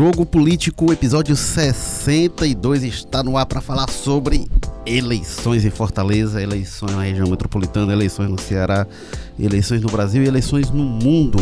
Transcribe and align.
Jogo 0.00 0.24
Político, 0.24 0.90
episódio 0.90 1.36
62, 1.36 2.84
está 2.84 3.22
no 3.22 3.36
ar 3.36 3.44
para 3.44 3.60
falar 3.60 3.90
sobre 3.90 4.48
eleições 4.86 5.62
em 5.62 5.68
Fortaleza, 5.68 6.40
eleições 6.40 6.92
na 6.92 7.02
região 7.02 7.28
metropolitana, 7.28 7.92
eleições 7.92 8.30
no 8.30 8.40
Ceará, 8.40 8.86
eleições 9.38 9.82
no 9.82 9.90
Brasil 9.90 10.22
e 10.22 10.26
eleições 10.26 10.70
no 10.70 10.84
mundo. 10.84 11.36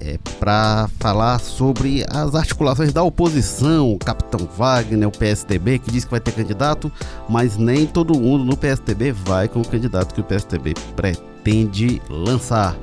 É, 0.00 0.18
para 0.40 0.90
falar 0.98 1.38
sobre 1.38 2.04
as 2.10 2.34
articulações 2.34 2.92
da 2.92 3.04
oposição, 3.04 3.92
o 3.92 3.98
Capitão 4.00 4.48
Wagner, 4.56 5.06
o 5.06 5.12
PSTB, 5.12 5.78
que 5.78 5.92
diz 5.92 6.04
que 6.04 6.10
vai 6.10 6.18
ter 6.18 6.32
candidato, 6.32 6.90
mas 7.28 7.56
nem 7.56 7.86
todo 7.86 8.18
mundo 8.18 8.44
no 8.44 8.56
PSTB 8.56 9.12
vai 9.12 9.46
com 9.46 9.60
o 9.60 9.64
candidato 9.64 10.12
que 10.12 10.20
o 10.20 10.24
PSTB 10.24 10.74
pretende 10.96 12.02
lançar. 12.10 12.76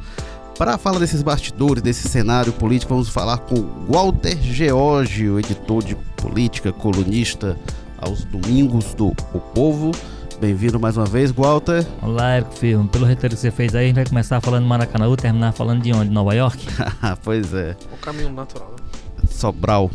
Para 0.57 0.77
falar 0.77 0.99
desses 0.99 1.21
bastidores, 1.21 1.83
desse 1.83 2.07
cenário 2.07 2.53
político, 2.53 2.93
vamos 2.93 3.09
falar 3.09 3.39
com 3.39 3.61
Walter 3.89 4.37
Georgio, 4.41 5.37
editor 5.37 5.83
de 5.83 5.95
política, 6.15 6.71
colunista 6.71 7.59
aos 7.97 8.23
domingos 8.23 8.93
do 8.93 9.07
O 9.33 9.39
Povo. 9.53 9.91
Bem-vindo 10.39 10.79
mais 10.79 10.95
uma 10.95 11.05
vez, 11.05 11.29
Walter. 11.31 11.85
Olá, 12.01 12.35
Érico 12.35 12.53
Firmo. 12.53 12.87
Pelo 12.87 13.05
roteiro 13.05 13.35
que 13.35 13.41
você 13.41 13.51
fez 13.51 13.75
aí, 13.75 13.83
a 13.83 13.87
gente 13.87 13.95
vai 13.95 14.05
começar 14.05 14.39
falando 14.39 14.63
de 14.63 14.69
Maracanã 14.69 15.11
e 15.11 15.17
terminar 15.17 15.51
falando 15.51 15.81
de 15.81 15.91
onde? 15.91 16.09
Nova 16.09 16.33
York? 16.33 16.65
pois 17.21 17.53
é. 17.53 17.75
O 17.93 17.97
caminho 17.97 18.31
natural. 18.31 18.77
Sobral. 19.29 19.91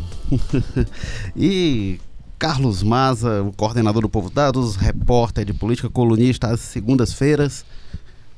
e 1.35 1.99
Carlos 2.37 2.83
Maza, 2.83 3.41
o 3.41 3.51
coordenador 3.51 4.03
do 4.03 4.09
Povo 4.09 4.29
Dados, 4.29 4.75
repórter 4.75 5.43
de 5.43 5.55
política, 5.55 5.89
colunista 5.89 6.49
às 6.49 6.59
segundas-feiras. 6.59 7.65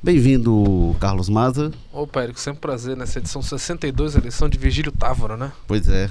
Bem-vindo, 0.04 0.94
Carlos 1.00 1.30
Maza. 1.30 1.72
Opa, 1.90 2.24
Érico, 2.24 2.38
sempre 2.38 2.58
um 2.58 2.60
prazer 2.60 2.94
nessa 2.94 3.20
edição 3.20 3.40
62, 3.40 4.14
eleição 4.14 4.50
de 4.50 4.58
Virgílio 4.58 4.92
Távora, 4.92 5.34
né? 5.34 5.50
Pois 5.66 5.88
é. 5.88 6.10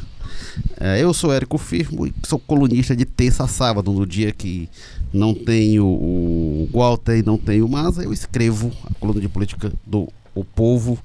é. 0.80 1.00
Eu 1.00 1.14
sou 1.14 1.32
Érico 1.32 1.60
Firmo 1.60 2.08
e 2.08 2.14
sou 2.26 2.40
colunista 2.40 2.96
de 2.96 3.06
terça 3.06 3.44
a 3.44 3.48
sábado, 3.48 3.92
no 3.92 4.04
dia 4.04 4.32
que 4.32 4.68
não 5.14 5.36
tenho 5.36 5.86
o 5.86 6.68
Walter 6.74 7.20
e 7.20 7.22
não 7.22 7.38
tenho 7.38 7.68
o 7.68 7.70
Maza, 7.70 8.04
eu 8.04 8.12
escrevo 8.12 8.72
a 8.84 8.96
coluna 8.96 9.22
de 9.22 9.30
política 9.30 9.72
do 9.86 10.10
O 10.34 10.44
Povo 10.44 10.98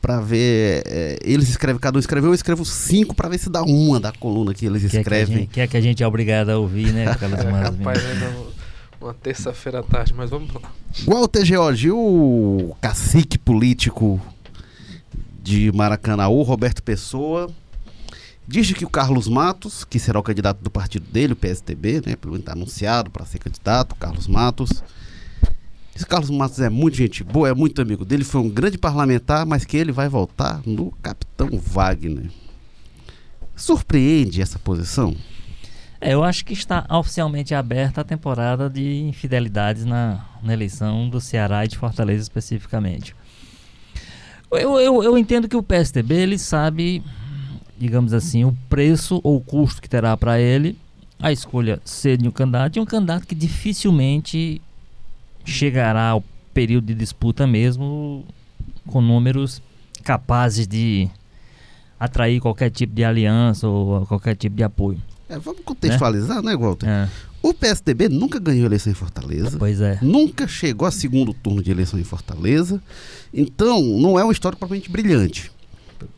para 0.00 0.20
ver. 0.20 0.84
É, 0.86 1.18
eles 1.24 1.48
escrevem, 1.48 1.80
cada 1.80 1.96
um 1.96 2.00
escreveu, 2.00 2.30
eu 2.30 2.34
escrevo 2.34 2.64
cinco 2.64 3.12
para 3.12 3.28
ver 3.28 3.38
se 3.38 3.50
dá 3.50 3.64
uma 3.64 3.98
da 3.98 4.12
coluna 4.12 4.54
que 4.54 4.64
eles 4.64 4.84
escrevem. 4.84 5.46
Que 5.46 5.62
é 5.62 5.66
que 5.66 5.76
a 5.76 5.80
gente 5.80 6.00
é 6.00 6.06
obrigado 6.06 6.50
a 6.50 6.58
ouvir, 6.58 6.92
né, 6.92 7.12
Carlos 7.16 7.42
Maza? 7.50 7.76
Rapaz, 7.76 8.06
ainda 8.06 8.59
uma 9.00 9.14
terça-feira 9.14 9.80
à 9.80 9.82
tarde, 9.82 10.12
mas 10.14 10.30
vamos 10.30 10.52
lá. 10.52 10.60
Walter 11.06 11.44
George, 11.44 11.90
o 11.90 12.76
cacique 12.80 13.38
político 13.38 14.20
de 15.42 15.72
Maracanãú, 15.72 16.42
Roberto 16.42 16.82
Pessoa, 16.82 17.50
diz 18.46 18.72
que 18.72 18.84
o 18.84 18.90
Carlos 18.90 19.26
Matos, 19.26 19.84
que 19.84 19.98
será 19.98 20.18
o 20.18 20.22
candidato 20.22 20.62
do 20.62 20.70
partido 20.70 21.06
dele, 21.10 21.32
o 21.32 21.36
PSTB, 21.36 22.02
né, 22.04 22.16
pelo 22.16 22.36
está 22.36 22.52
anunciado 22.52 23.10
para 23.10 23.24
ser 23.24 23.38
candidato, 23.38 23.94
Carlos 23.94 24.26
Matos. 24.26 24.82
Que 25.94 26.04
Carlos 26.04 26.30
Matos 26.30 26.60
é 26.60 26.68
muito 26.68 26.96
gente 26.96 27.24
boa, 27.24 27.48
é 27.48 27.54
muito 27.54 27.80
amigo 27.80 28.04
dele, 28.04 28.24
foi 28.24 28.40
um 28.40 28.48
grande 28.48 28.78
parlamentar, 28.78 29.46
mas 29.46 29.64
que 29.64 29.76
ele 29.76 29.92
vai 29.92 30.08
voltar 30.08 30.60
no 30.66 30.90
Capitão 31.02 31.48
Wagner. 31.58 32.30
Surpreende 33.56 34.40
essa 34.40 34.58
posição? 34.58 35.14
Eu 36.00 36.24
acho 36.24 36.44
que 36.46 36.54
está 36.54 36.86
oficialmente 36.90 37.54
aberta 37.54 38.00
a 38.00 38.04
temporada 38.04 38.70
de 38.70 39.02
infidelidades 39.02 39.84
na, 39.84 40.24
na 40.42 40.52
eleição 40.54 41.08
do 41.10 41.20
Ceará 41.20 41.64
e 41.64 41.68
de 41.68 41.76
Fortaleza 41.76 42.22
especificamente. 42.22 43.14
Eu, 44.50 44.80
eu, 44.80 45.04
eu 45.04 45.18
entendo 45.18 45.46
que 45.46 45.56
o 45.56 45.62
PSDB 45.62 46.14
ele 46.14 46.38
sabe, 46.38 47.02
digamos 47.78 48.14
assim, 48.14 48.44
o 48.44 48.56
preço 48.68 49.20
ou 49.22 49.36
o 49.36 49.40
custo 49.40 49.82
que 49.82 49.88
terá 49.88 50.16
para 50.16 50.40
ele 50.40 50.76
a 51.20 51.30
escolha 51.30 51.78
ser 51.84 52.16
de 52.16 52.26
um 52.26 52.30
candidato 52.30 52.76
e 52.76 52.80
um 52.80 52.86
candidato 52.86 53.26
que 53.26 53.34
dificilmente 53.34 54.60
chegará 55.44 56.08
ao 56.08 56.24
período 56.54 56.86
de 56.86 56.94
disputa 56.94 57.46
mesmo 57.46 58.24
com 58.86 59.02
números 59.02 59.62
capazes 60.02 60.66
de 60.66 61.08
atrair 61.98 62.40
qualquer 62.40 62.70
tipo 62.70 62.94
de 62.94 63.04
aliança 63.04 63.68
ou 63.68 64.06
qualquer 64.06 64.34
tipo 64.34 64.56
de 64.56 64.62
apoio. 64.62 64.98
É, 65.30 65.38
vamos 65.38 65.62
contextualizar, 65.64 66.42
né, 66.42 66.50
né 66.50 66.56
Walter? 66.56 66.88
É. 66.88 67.08
O 67.42 67.54
PSDB 67.54 68.08
nunca 68.08 68.38
ganhou 68.38 68.66
eleição 68.66 68.90
em 68.90 68.94
Fortaleza. 68.94 69.56
Pois 69.58 69.80
é. 69.80 69.98
Nunca 70.02 70.46
chegou 70.46 70.86
a 70.86 70.90
segundo 70.90 71.32
turno 71.32 71.62
de 71.62 71.70
eleição 71.70 71.98
em 71.98 72.04
Fortaleza. 72.04 72.82
Então, 73.32 73.80
não 73.80 74.18
é 74.18 74.24
um 74.24 74.30
histórico 74.30 74.58
propriamente 74.58 74.90
brilhante. 74.90 75.50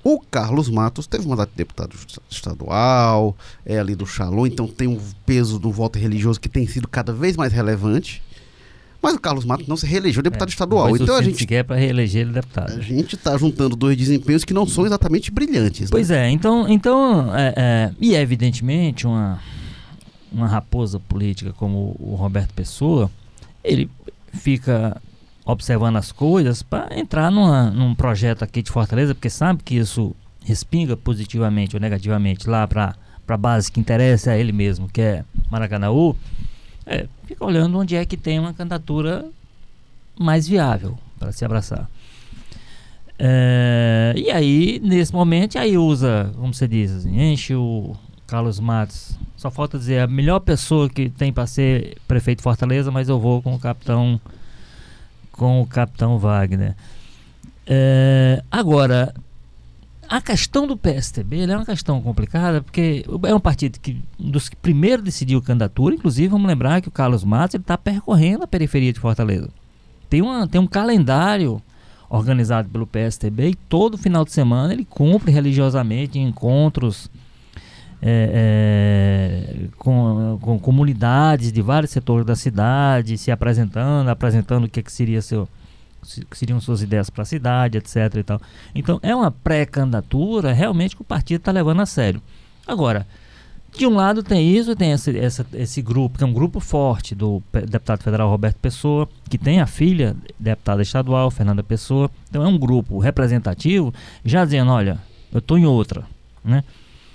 O 0.03 0.21
Carlos 0.21 0.69
Matos 0.69 1.06
teve 1.06 1.27
mandato 1.27 1.50
de 1.50 1.56
deputado 1.56 1.95
estadual, 2.31 3.37
é 3.67 3.78
ali 3.78 3.95
do 3.95 4.06
Xalon, 4.06 4.47
então 4.47 4.67
tem 4.67 4.89
um 4.89 4.99
peso 5.27 5.59
do 5.59 5.71
voto 5.71 5.99
religioso 5.99 6.41
que 6.41 6.49
tem 6.49 6.67
sido 6.67 6.89
cada 6.89 7.12
vez 7.12 7.37
mais 7.37 7.53
relevante. 7.53 8.23
Mas 9.02 9.14
o 9.14 9.20
Carlos 9.20 9.44
Matos 9.44 9.66
não 9.66 9.76
se 9.76 9.84
reelegeu 9.84 10.22
deputado 10.22 10.48
é, 10.48 10.52
estadual. 10.52 10.96
Então 10.96 11.16
a 11.16 11.22
gente 11.22 11.44
quer 11.44 11.64
para 11.64 11.76
reeleger 11.76 12.22
ele 12.22 12.32
deputado. 12.32 12.72
A 12.72 12.80
gente 12.80 13.16
está 13.16 13.36
juntando 13.36 13.74
dois 13.74 13.96
desempenhos 13.96 14.44
que 14.44 14.54
não 14.54 14.66
são 14.66 14.86
exatamente 14.86 15.30
brilhantes. 15.30 15.82
Né? 15.82 15.88
Pois 15.90 16.10
é. 16.10 16.30
Então, 16.30 16.68
então 16.68 17.34
é, 17.36 17.54
é, 17.56 17.90
e 18.00 18.14
evidentemente 18.14 19.06
uma 19.06 19.40
uma 20.32 20.46
raposa 20.46 20.98
política 20.98 21.52
como 21.52 21.94
o 21.98 22.14
Roberto 22.14 22.54
Pessoa, 22.54 23.10
ele 23.62 23.90
fica 24.32 25.00
observando 25.44 25.96
as 25.96 26.10
coisas 26.10 26.62
para 26.62 26.88
entrar 26.98 27.30
numa, 27.30 27.70
num 27.70 27.94
projeto 27.94 28.42
aqui 28.42 28.62
de 28.62 28.70
Fortaleza, 28.70 29.14
porque 29.14 29.28
sabe 29.28 29.62
que 29.62 29.76
isso 29.76 30.14
respinga 30.44 30.96
positivamente 30.96 31.76
ou 31.76 31.80
negativamente 31.80 32.48
lá 32.48 32.66
para 32.66 32.96
a 33.28 33.36
base 33.36 33.70
que 33.70 33.78
interessa 33.78 34.32
a 34.32 34.38
ele 34.38 34.52
mesmo, 34.52 34.88
que 34.88 35.00
é 35.00 35.24
Maracanãú. 35.50 36.16
É, 36.87 37.06
fica 37.26 37.44
olhando 37.44 37.78
onde 37.78 37.97
é 37.97 38.04
que 38.04 38.16
tem 38.16 38.38
uma 38.38 38.53
candidatura 38.53 39.25
mais 40.19 40.47
viável 40.47 40.98
para 41.19 41.32
se 41.32 41.44
abraçar. 41.44 41.88
É, 43.19 44.15
e 44.16 44.31
aí, 44.31 44.81
nesse 44.82 45.12
momento, 45.12 45.59
aí 45.59 45.78
usa, 45.78 46.32
como 46.37 46.53
você 46.53 46.66
diz, 46.66 46.91
assim, 46.91 47.20
enche 47.20 47.54
o 47.54 47.94
Carlos 48.26 48.59
Matos. 48.59 49.16
Só 49.37 49.50
falta 49.50 49.78
dizer 49.78 50.00
a 50.00 50.06
melhor 50.06 50.41
pessoa 50.41 50.88
que 50.88 51.09
tem 51.09 51.32
para 51.32 51.47
ser 51.47 51.98
prefeito 52.09 52.38
de 52.38 52.43
Fortaleza, 52.43 52.91
mas 52.91 53.09
eu 53.09 53.19
vou 53.19 53.43
com 53.43 53.54
o 53.54 53.59
capitão 53.59 54.20
com 55.31 55.62
o 55.62 55.66
capitão 55.66 56.19
Wagner. 56.19 56.75
É, 57.66 58.43
agora, 58.50 59.14
a 60.12 60.21
questão 60.21 60.67
do 60.67 60.77
PSTB 60.77 61.50
é 61.50 61.56
uma 61.56 61.65
questão 61.65 61.99
complicada, 62.03 62.61
porque 62.61 63.03
é 63.23 63.34
um 63.34 63.41
partido 63.41 63.81
que 63.81 63.99
um 64.21 64.31
dos 64.31 64.47
que 64.47 64.55
primeiro 64.55 65.00
decidiu 65.00 65.41
candidatura, 65.41 65.95
inclusive 65.95 66.28
vamos 66.28 66.47
lembrar 66.47 66.83
que 66.83 66.89
o 66.89 66.91
Carlos 66.91 67.25
Matos 67.25 67.55
está 67.55 67.78
percorrendo 67.78 68.45
a 68.45 68.47
periferia 68.47 68.93
de 68.93 69.00
Fortaleza. 69.00 69.49
Tem, 70.11 70.21
uma, 70.21 70.47
tem 70.47 70.61
um 70.61 70.67
calendário 70.67 71.62
organizado 72.11 72.69
pelo 72.69 72.87
PSTB 72.87 73.49
e 73.49 73.55
todo 73.55 73.97
final 73.97 74.23
de 74.23 74.33
semana 74.33 74.75
ele 74.75 74.84
cumpre 74.84 75.33
religiosamente 75.33 76.19
encontros 76.19 77.11
é, 78.03 79.49
é, 79.55 79.69
com, 79.79 80.39
com 80.43 80.59
comunidades 80.59 81.50
de 81.50 81.62
vários 81.62 81.91
setores 81.91 82.27
da 82.27 82.37
cidade, 82.37 83.17
se 83.17 83.31
apresentando, 83.31 84.11
apresentando 84.11 84.65
o 84.65 84.69
que, 84.69 84.83
que 84.83 84.93
seria 84.93 85.23
seu 85.23 85.49
que 86.28 86.36
seriam 86.36 86.60
suas 86.60 86.82
ideias 86.82 87.08
para 87.08 87.22
a 87.22 87.26
cidade, 87.26 87.78
etc. 87.78 87.96
E 88.16 88.22
tal. 88.22 88.40
Então 88.74 88.98
é 89.02 89.14
uma 89.14 89.30
pré-candidatura 89.30 90.52
realmente 90.52 90.96
que 90.96 91.02
o 91.02 91.04
partido 91.04 91.38
está 91.38 91.52
levando 91.52 91.80
a 91.80 91.86
sério. 91.86 92.20
Agora, 92.66 93.06
de 93.76 93.86
um 93.86 93.94
lado 93.94 94.22
tem 94.22 94.54
isso, 94.54 94.76
tem 94.76 94.92
esse, 94.92 95.18
essa, 95.18 95.46
esse 95.54 95.80
grupo, 95.80 96.18
que 96.18 96.24
é 96.24 96.26
um 96.26 96.32
grupo 96.32 96.60
forte 96.60 97.14
do 97.14 97.42
deputado 97.52 98.02
federal 98.02 98.28
Roberto 98.28 98.56
Pessoa, 98.56 99.08
que 99.30 99.38
tem 99.38 99.60
a 99.60 99.66
filha 99.66 100.14
deputada 100.38 100.82
estadual, 100.82 101.31
Fernanda 101.31 101.62
Pessoa. 101.62 102.10
Então 102.28 102.43
é 102.43 102.46
um 102.46 102.58
grupo 102.58 102.98
representativo, 102.98 103.93
já 104.25 104.44
dizendo, 104.44 104.70
olha, 104.70 104.98
eu 105.32 105.38
estou 105.38 105.58
em 105.58 105.64
outra, 105.64 106.05
né? 106.44 106.62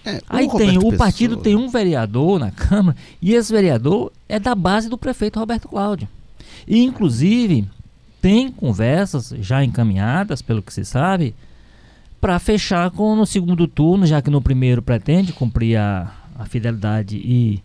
É, 0.04 0.22
Aí 0.30 0.50
tem, 0.50 0.78
o 0.78 0.95
partido 0.95 1.36
tem 1.36 1.56
um 1.56 1.68
vereador 1.68 2.40
na 2.40 2.50
Câmara, 2.50 2.98
e 3.22 3.33
esse 3.33 3.51
vereador 3.51 4.12
é 4.28 4.40
da 4.40 4.56
base 4.56 4.90
do 4.90 4.98
prefeito 4.98 5.38
Roberto 5.38 5.68
Cláudio. 5.68 6.07
E, 6.66 6.81
inclusive, 6.81 7.68
tem 8.22 8.52
conversas 8.52 9.34
já 9.40 9.64
encaminhadas, 9.64 10.42
pelo 10.42 10.62
que 10.62 10.74
se 10.74 10.84
sabe, 10.84 11.36
para 12.19 12.40
fechar 12.40 12.90
com 12.92 13.16
no 13.16 13.25
segundo 13.25 13.68
turno, 13.68 14.06
já 14.06 14.22
que 14.22 14.30
no 14.30 14.42
primeiro 14.42 14.81
pretende 14.81 15.31
cumprir 15.31 15.78
a, 15.78 16.12
a 16.38 16.46
fidelidade 16.46 17.18
e, 17.18 17.62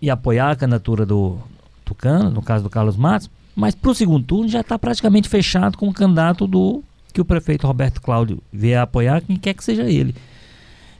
e 0.00 0.08
apoiar 0.08 0.52
a 0.52 0.56
candidatura 0.56 1.04
do 1.04 1.38
Tucano, 1.84 2.30
no 2.30 2.42
caso 2.42 2.64
do 2.64 2.70
Carlos 2.70 2.96
Matos, 2.96 3.28
mas 3.54 3.74
para 3.74 3.90
o 3.90 3.94
segundo 3.94 4.24
turno 4.24 4.48
já 4.48 4.60
está 4.60 4.78
praticamente 4.78 5.28
fechado 5.28 5.76
com 5.76 5.88
o 5.88 5.92
candidato 5.92 6.46
do 6.46 6.82
que 7.12 7.20
o 7.20 7.24
prefeito 7.24 7.66
Roberto 7.66 8.00
Cláudio 8.00 8.42
vier 8.52 8.80
apoiar, 8.80 9.20
quem 9.22 9.36
quer 9.36 9.54
que 9.54 9.62
seja 9.62 9.84
ele. 9.84 10.14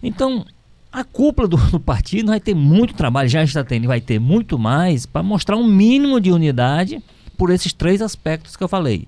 Então, 0.02 0.44
a 0.92 1.02
cúpula 1.02 1.48
do, 1.48 1.56
do, 1.56 1.80
partido 1.80 2.28
vai 2.28 2.38
ter 2.38 2.54
muito 2.54 2.94
trabalho, 2.94 3.28
já 3.28 3.42
está 3.42 3.64
tendo, 3.64 3.88
vai 3.88 4.00
ter 4.00 4.20
muito 4.20 4.56
mais 4.56 5.06
para 5.06 5.22
mostrar 5.22 5.56
um 5.56 5.66
mínimo 5.66 6.20
de 6.20 6.30
unidade 6.30 7.02
por 7.36 7.50
esses 7.50 7.72
três 7.72 8.00
aspectos 8.00 8.56
que 8.56 8.62
eu 8.62 8.68
falei. 8.68 9.06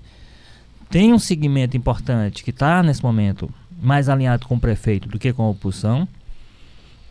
Tem 0.89 1.13
um 1.13 1.19
segmento 1.19 1.75
importante 1.75 2.43
que 2.43 2.51
está 2.51 2.81
nesse 2.81 3.03
momento 3.03 3.49
mais 3.81 4.09
alinhado 4.09 4.47
com 4.47 4.55
o 4.55 4.59
prefeito 4.59 5.07
do 5.07 5.19
que 5.19 5.33
com 5.33 5.43
a 5.43 5.49
oposição. 5.49 6.07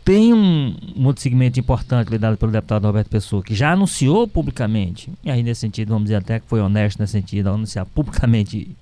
tem 0.03 0.33
um, 0.33 0.75
um 0.95 1.05
outro 1.05 1.21
segmento 1.21 1.59
importante 1.59 2.09
lidado 2.09 2.37
pelo 2.37 2.51
deputado 2.51 2.85
Roberto 2.85 3.09
Pessoa, 3.09 3.43
que 3.43 3.53
já 3.53 3.73
anunciou 3.73 4.27
publicamente, 4.27 5.11
e 5.23 5.29
aí 5.29 5.43
nesse 5.43 5.61
sentido, 5.61 5.89
vamos 5.89 6.05
dizer 6.05 6.15
até 6.15 6.39
que 6.39 6.47
foi 6.47 6.61
honesto 6.61 6.99
nesse 6.99 7.11
sentido, 7.11 7.49
anunciar 7.49 7.85
publicamente 7.85 8.57
e, 8.57 8.75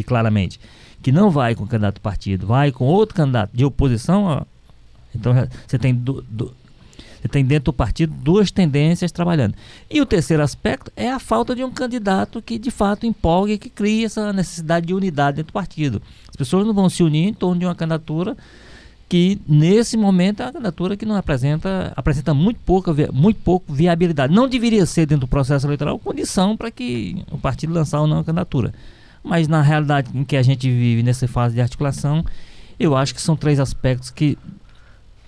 e 0.00 0.04
claramente, 0.04 0.60
que 1.02 1.10
não 1.10 1.30
vai 1.30 1.54
com 1.54 1.64
o 1.64 1.66
candidato 1.66 1.96
do 1.96 2.00
partido, 2.02 2.46
vai 2.46 2.70
com 2.70 2.84
outro 2.84 3.14
candidato 3.14 3.56
de 3.56 3.64
oposição. 3.64 4.24
Ó, 4.24 4.42
então 5.14 5.32
você 5.66 5.78
tem 5.78 5.94
do, 5.94 6.22
do, 6.22 6.54
você 7.20 7.28
tem 7.28 7.44
dentro 7.44 7.66
do 7.66 7.72
partido 7.72 8.14
duas 8.22 8.50
tendências 8.50 9.10
trabalhando. 9.12 9.54
E 9.90 10.00
o 10.00 10.06
terceiro 10.06 10.42
aspecto 10.42 10.92
é 10.96 11.10
a 11.10 11.18
falta 11.18 11.54
de 11.54 11.64
um 11.64 11.70
candidato 11.70 12.42
que 12.42 12.58
de 12.58 12.70
fato 12.70 13.06
empolgue 13.06 13.58
que 13.58 13.70
crie 13.70 14.04
essa 14.04 14.32
necessidade 14.32 14.86
de 14.86 14.94
unidade 14.94 15.36
dentro 15.36 15.50
do 15.50 15.54
partido. 15.54 16.02
As 16.28 16.36
pessoas 16.36 16.66
não 16.66 16.74
vão 16.74 16.88
se 16.88 17.02
unir 17.02 17.28
em 17.28 17.34
torno 17.34 17.58
de 17.58 17.66
uma 17.66 17.74
candidatura 17.74 18.36
que 19.08 19.40
nesse 19.46 19.96
momento 19.96 20.40
é 20.40 20.46
uma 20.46 20.52
candidatura 20.52 20.96
que 20.96 21.06
não 21.06 21.14
apresenta 21.14 21.92
apresenta 21.94 22.34
muito 22.34 22.58
pouca 22.64 22.92
muito 23.12 23.40
pouco 23.40 23.72
viabilidade. 23.72 24.34
Não 24.34 24.48
deveria 24.48 24.84
ser 24.84 25.06
dentro 25.06 25.26
do 25.26 25.28
processo 25.28 25.66
eleitoral 25.66 25.98
condição 25.98 26.56
para 26.56 26.70
que 26.70 27.24
o 27.30 27.38
partido 27.38 27.72
lançar 27.72 28.00
ou 28.00 28.06
não 28.06 28.20
a 28.20 28.24
candidatura. 28.24 28.74
Mas 29.22 29.48
na 29.48 29.62
realidade 29.62 30.10
em 30.14 30.24
que 30.24 30.36
a 30.36 30.42
gente 30.42 30.68
vive 30.68 31.02
nessa 31.02 31.26
fase 31.26 31.54
de 31.54 31.60
articulação, 31.60 32.24
eu 32.78 32.96
acho 32.96 33.14
que 33.14 33.20
são 33.20 33.36
três 33.36 33.58
aspectos 33.58 34.10
que 34.10 34.36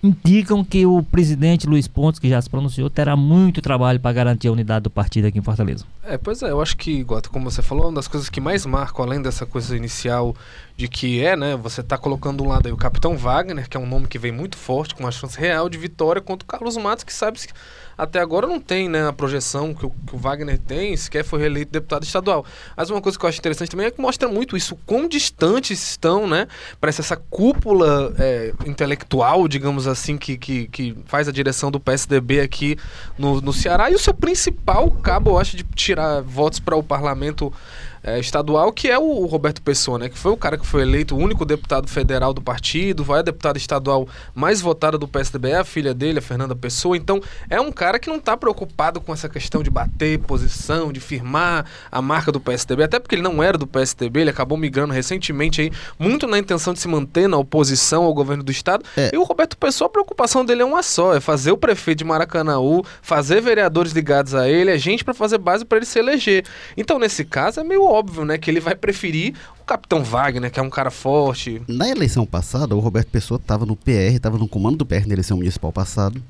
indicam 0.03 0.65
que 0.65 0.87
o 0.87 1.03
presidente 1.03 1.67
Luiz 1.67 1.89
Pontes, 1.89 2.21
que 2.21 2.29
já 2.29 2.41
se 2.41 2.49
pronunciou, 2.49 2.89
terá 2.89 3.17
muito 3.17 3.61
trabalho 3.61 3.99
para 3.99 4.13
garantir 4.13 4.49
a 4.49 4.53
unidade 4.53 4.85
do 4.85 4.91
partido 4.91 5.27
aqui 5.27 5.39
em 5.39 5.43
Fortaleza. 5.43 5.85
É, 6.03 6.17
pois 6.17 6.43
é, 6.43 6.51
eu 6.51 6.61
acho 6.61 6.77
que, 6.77 7.03
Gota, 7.03 7.29
como 7.29 7.51
você 7.51 7.63
falou, 7.63 7.87
uma 7.87 7.95
das 7.95 8.09
coisas 8.09 8.29
que 8.29 8.41
mais 8.41 8.65
marcam, 8.65 9.05
além 9.05 9.21
dessa 9.21 9.45
coisa 9.45 9.77
inicial 9.77 10.35
de 10.77 10.89
que 10.89 11.25
é, 11.25 11.37
né, 11.37 11.57
você 11.57 11.81
está 11.81 11.99
colocando 11.99 12.45
um 12.45 12.49
lado 12.49 12.67
aí 12.67 12.73
o 12.73 12.77
Capitão 12.77 13.17
Wagner, 13.17 13.69
que 13.69 13.77
é 13.77 13.81
um 13.81 13.87
nome 13.87 14.07
que 14.07 14.19
vem 14.19 14.33
muito 14.33 14.57
forte, 14.57 14.95
com 14.95 15.03
uma 15.03 15.11
chance 15.11 15.39
real 15.39 15.69
de 15.69 15.77
vitória, 15.77 16.23
contra 16.23 16.45
o 16.45 16.49
Carlos 16.49 16.77
Matos, 16.77 17.05
que 17.05 17.13
sabe 17.13 17.39
até 17.99 18.21
agora 18.21 18.47
não 18.47 18.61
tem 18.61 18.89
né, 18.89 19.09
a 19.09 19.13
projeção 19.13 19.75
que 19.75 19.85
o, 19.85 19.91
que 19.91 20.15
o 20.15 20.19
Wagner 20.19 20.57
tem, 20.57 20.97
sequer 20.97 21.25
foi 21.25 21.41
reeleito 21.41 21.73
deputado 21.73 22.05
estadual. 22.05 22.47
Mas 22.77 22.89
uma 22.91 23.03
coisa 23.03 23.19
que 23.19 23.25
eu 23.25 23.29
acho 23.29 23.39
interessante 23.41 23.71
também 23.71 23.87
é 23.87 23.91
que 23.91 24.01
mostra 24.01 24.29
muito 24.29 24.57
isso, 24.57 24.79
quão 24.87 25.09
distantes 25.09 25.83
estão, 25.83 26.25
né? 26.29 26.47
Parece 26.81 27.01
essa 27.01 27.17
cúpula 27.17 28.15
é, 28.17 28.53
intelectual, 28.65 29.49
digamos 29.49 29.89
assim, 29.89 30.17
que, 30.17 30.39
que, 30.39 30.69
que 30.69 30.97
faz 31.07 31.27
a 31.27 31.33
direção 31.33 31.73
do 31.73 31.81
PSDB 31.81 32.41
aqui 32.41 32.77
no, 33.19 33.41
no 33.41 33.53
Ceará. 33.53 33.91
E 33.91 33.95
o 33.95 33.99
seu 33.99 34.15
principal 34.15 34.89
cabo, 34.91 35.33
eu 35.33 35.39
acho, 35.39 35.57
de 35.57 35.65
tirar 35.65 36.23
votos 36.23 36.61
para 36.61 36.77
o 36.77 36.83
parlamento 36.83 37.53
é, 38.03 38.19
estadual, 38.19 38.73
que 38.73 38.89
é 38.89 38.99
o, 38.99 39.27
Roberto 39.27 39.63
Pessoa, 39.63 39.99
né? 39.99 40.09
Que 40.09 40.19
foi 40.19 40.33
o 40.33 40.37
cara 40.37 40.57
que 40.57 40.67
foi 40.67 40.83
eleito 40.83 41.15
o 41.15 41.19
único 41.19 41.45
deputado 41.45 41.89
federal 41.89 42.33
do 42.33 42.41
partido, 42.41 43.05
vai 43.05 43.21
a 43.21 43.23
deputada 43.23 43.59
estadual 43.59 44.09
mais 44.35 44.61
votada 44.61 44.97
do 44.97 45.09
PSDB, 45.09 45.51
é 45.51 45.57
a 45.57 45.65
filha 45.65 45.93
dele, 45.93 46.19
a 46.19 46.23
Fernanda 46.23 46.55
Pessoa. 46.55 46.97
Então, 46.97 47.21
é 47.49 47.61
um 47.61 47.73
cara 47.73 47.99
que 47.99 48.09
não 48.09 48.17
está 48.17 48.37
preocupado 48.37 49.01
com 49.01 49.13
essa 49.13 49.29
questão 49.29 49.63
de 49.63 49.71
bater 49.71 50.19
posição, 50.21 50.93
de 50.93 51.01
firmar 51.01 51.67
a 51.91 52.01
marca 52.01 52.31
do 52.31 52.41
PSDB, 52.41 52.85
até 52.85 52.99
porque 52.99 53.15
ele 53.15 53.23
não 53.23 53.43
era 53.43 53.59
do 53.59 53.67
PSDB, 53.67 54.21
ele 54.21 54.31
acabou 54.31 54.57
migrando 54.57 54.93
recentemente 54.93 55.61
aí, 55.61 55.73
muito 55.99 56.27
na 56.27 56.39
intenção 56.39 56.73
de 56.73 56.81
se 56.81 56.89
manter 56.89 57.29
na 57.29 57.37
oposição 57.37 58.05
ao 58.05 58.15
governo 58.15 58.43
do 58.43 58.53
estado. 58.53 58.85
É. 58.97 59.11
E 59.13 59.19
o 59.19 59.23
Roberto 59.23 59.57
Pessoa, 59.57 59.87
a 59.87 59.91
preocupação 59.91 60.45
dele 60.45 60.63
é 60.63 60.65
uma 60.65 60.83
só, 60.83 61.15
é 61.15 61.21
fazer 61.21 61.53
o 61.53 61.57
prefeito 61.57 61.99
de 61.99 62.05
Maracanaú, 62.05 62.85
fazer 63.03 63.41
vereadores 63.41 63.93
ligados 63.93 64.35
a 64.35 64.49
ele, 64.49 64.71
é 64.71 64.79
gente 64.79 65.05
para 65.05 65.15
fazer 65.15 65.39
base 65.39 65.65
para 65.65 65.79
ele 65.79 65.87
se 65.87 65.99
eleger. 65.99 66.45
Então, 66.77 66.99
nesse 66.99 67.25
caso, 67.25 67.61
é 67.61 67.65
meio 67.65 67.88
óbvio, 67.89 68.25
né, 68.25 68.39
que 68.39 68.51
ele 68.51 68.61
vai 68.61 68.75
preferir 68.75 69.35
o 69.61 69.65
Capitão 69.65 70.03
Wagner, 70.03 70.51
que 70.51 70.61
é 70.61 70.63
um 70.63 70.71
cara 70.71 70.91
forte. 70.91 71.63
Na 71.67 71.89
eleição 71.89 72.27
passada, 72.27 72.75
o 72.75 72.81
Roberto 72.81 73.09
Pessoa 73.09 73.39
estava 73.39 73.65
no 73.67 73.77
PR, 73.77 74.15
estava 74.15 74.39
no 74.39 74.49
comando 74.49 74.79
do 74.79 74.87
PR 74.87 75.07
na 75.07 75.15
eleição 75.15 75.37
municipal 75.37 75.73
passada. 75.73 76.21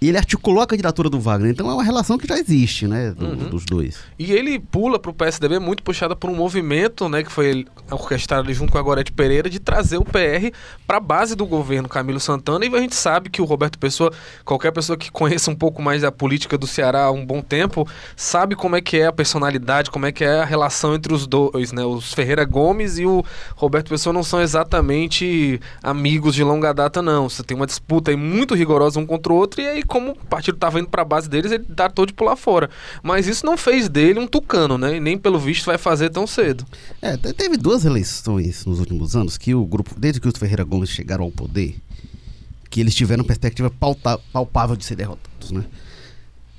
E 0.00 0.08
ele 0.08 0.18
articulou 0.18 0.62
a 0.62 0.66
candidatura 0.66 1.08
do 1.08 1.18
Wagner. 1.18 1.50
Então 1.52 1.70
é 1.70 1.72
uma 1.72 1.82
relação 1.82 2.18
que 2.18 2.26
já 2.26 2.38
existe, 2.38 2.86
né? 2.86 3.12
Do, 3.12 3.26
uhum. 3.26 3.36
Dos 3.48 3.64
dois. 3.64 3.98
E 4.18 4.30
ele 4.30 4.58
pula 4.58 4.98
para 4.98 5.10
o 5.10 5.14
PSDB 5.14 5.58
muito 5.58 5.82
puxada 5.82 6.14
por 6.14 6.28
um 6.28 6.34
movimento, 6.34 7.08
né? 7.08 7.22
Que 7.22 7.32
foi 7.32 7.66
orquestrado 7.90 8.52
junto 8.52 8.72
com 8.72 8.78
a 8.78 8.82
Gorete 8.82 9.10
Pereira, 9.10 9.48
de 9.48 9.58
trazer 9.58 9.96
o 9.96 10.04
PR 10.04 10.52
para 10.86 10.98
a 10.98 11.00
base 11.00 11.34
do 11.34 11.46
governo 11.46 11.88
Camilo 11.88 12.20
Santana. 12.20 12.66
E 12.66 12.74
a 12.74 12.80
gente 12.80 12.94
sabe 12.94 13.30
que 13.30 13.40
o 13.40 13.46
Roberto 13.46 13.78
Pessoa, 13.78 14.12
qualquer 14.44 14.70
pessoa 14.70 14.98
que 14.98 15.10
conheça 15.10 15.50
um 15.50 15.54
pouco 15.54 15.80
mais 15.80 16.02
da 16.02 16.12
política 16.12 16.58
do 16.58 16.66
Ceará 16.66 17.04
há 17.04 17.10
um 17.10 17.24
bom 17.24 17.40
tempo, 17.40 17.88
sabe 18.14 18.54
como 18.54 18.76
é 18.76 18.82
que 18.82 18.98
é 18.98 19.06
a 19.06 19.12
personalidade, 19.12 19.90
como 19.90 20.04
é 20.04 20.12
que 20.12 20.24
é 20.24 20.40
a 20.40 20.44
relação 20.44 20.94
entre 20.94 21.14
os 21.14 21.26
dois, 21.26 21.72
né? 21.72 21.84
Os 21.84 22.12
Ferreira 22.12 22.44
Gomes 22.44 22.98
e 22.98 23.06
o 23.06 23.24
Roberto 23.54 23.88
Pessoa 23.88 24.12
não 24.12 24.22
são 24.22 24.42
exatamente 24.42 25.58
amigos 25.82 26.34
de 26.34 26.44
longa 26.44 26.74
data, 26.74 27.00
não. 27.00 27.30
Você 27.30 27.42
tem 27.42 27.56
uma 27.56 27.66
disputa 27.66 28.10
aí 28.10 28.16
muito 28.16 28.54
rigorosa 28.54 29.00
um 29.00 29.06
contra 29.06 29.32
o 29.32 29.36
outro 29.36 29.62
e 29.62 29.66
aí 29.66 29.85
como 29.86 30.12
o 30.12 30.16
partido 30.16 30.56
estava 30.56 30.78
indo 30.78 30.88
para 30.88 31.02
a 31.02 31.04
base 31.04 31.28
deles, 31.28 31.52
ele 31.52 31.64
datou 31.68 32.04
de 32.04 32.12
pular 32.12 32.36
fora. 32.36 32.68
Mas 33.02 33.26
isso 33.26 33.46
não 33.46 33.56
fez 33.56 33.88
dele 33.88 34.18
um 34.18 34.26
tucano, 34.26 34.76
né? 34.76 34.96
E 34.96 35.00
nem 35.00 35.16
pelo 35.16 35.38
visto 35.38 35.66
vai 35.66 35.78
fazer 35.78 36.10
tão 36.10 36.26
cedo. 36.26 36.64
É, 37.00 37.16
teve 37.16 37.56
duas 37.56 37.84
eleições 37.84 38.64
nos 38.64 38.80
últimos 38.80 39.16
anos 39.16 39.38
que 39.38 39.54
o 39.54 39.64
grupo, 39.64 39.94
desde 39.98 40.20
que 40.20 40.28
os 40.28 40.36
Ferreira 40.36 40.64
Gomes 40.64 40.90
chegaram 40.90 41.24
ao 41.24 41.30
poder, 41.30 41.76
que 42.68 42.80
eles 42.80 42.94
tiveram 42.94 43.24
perspectiva 43.24 43.70
palpável 44.32 44.76
de 44.76 44.84
ser 44.84 44.96
derrotados, 44.96 45.50
né? 45.50 45.64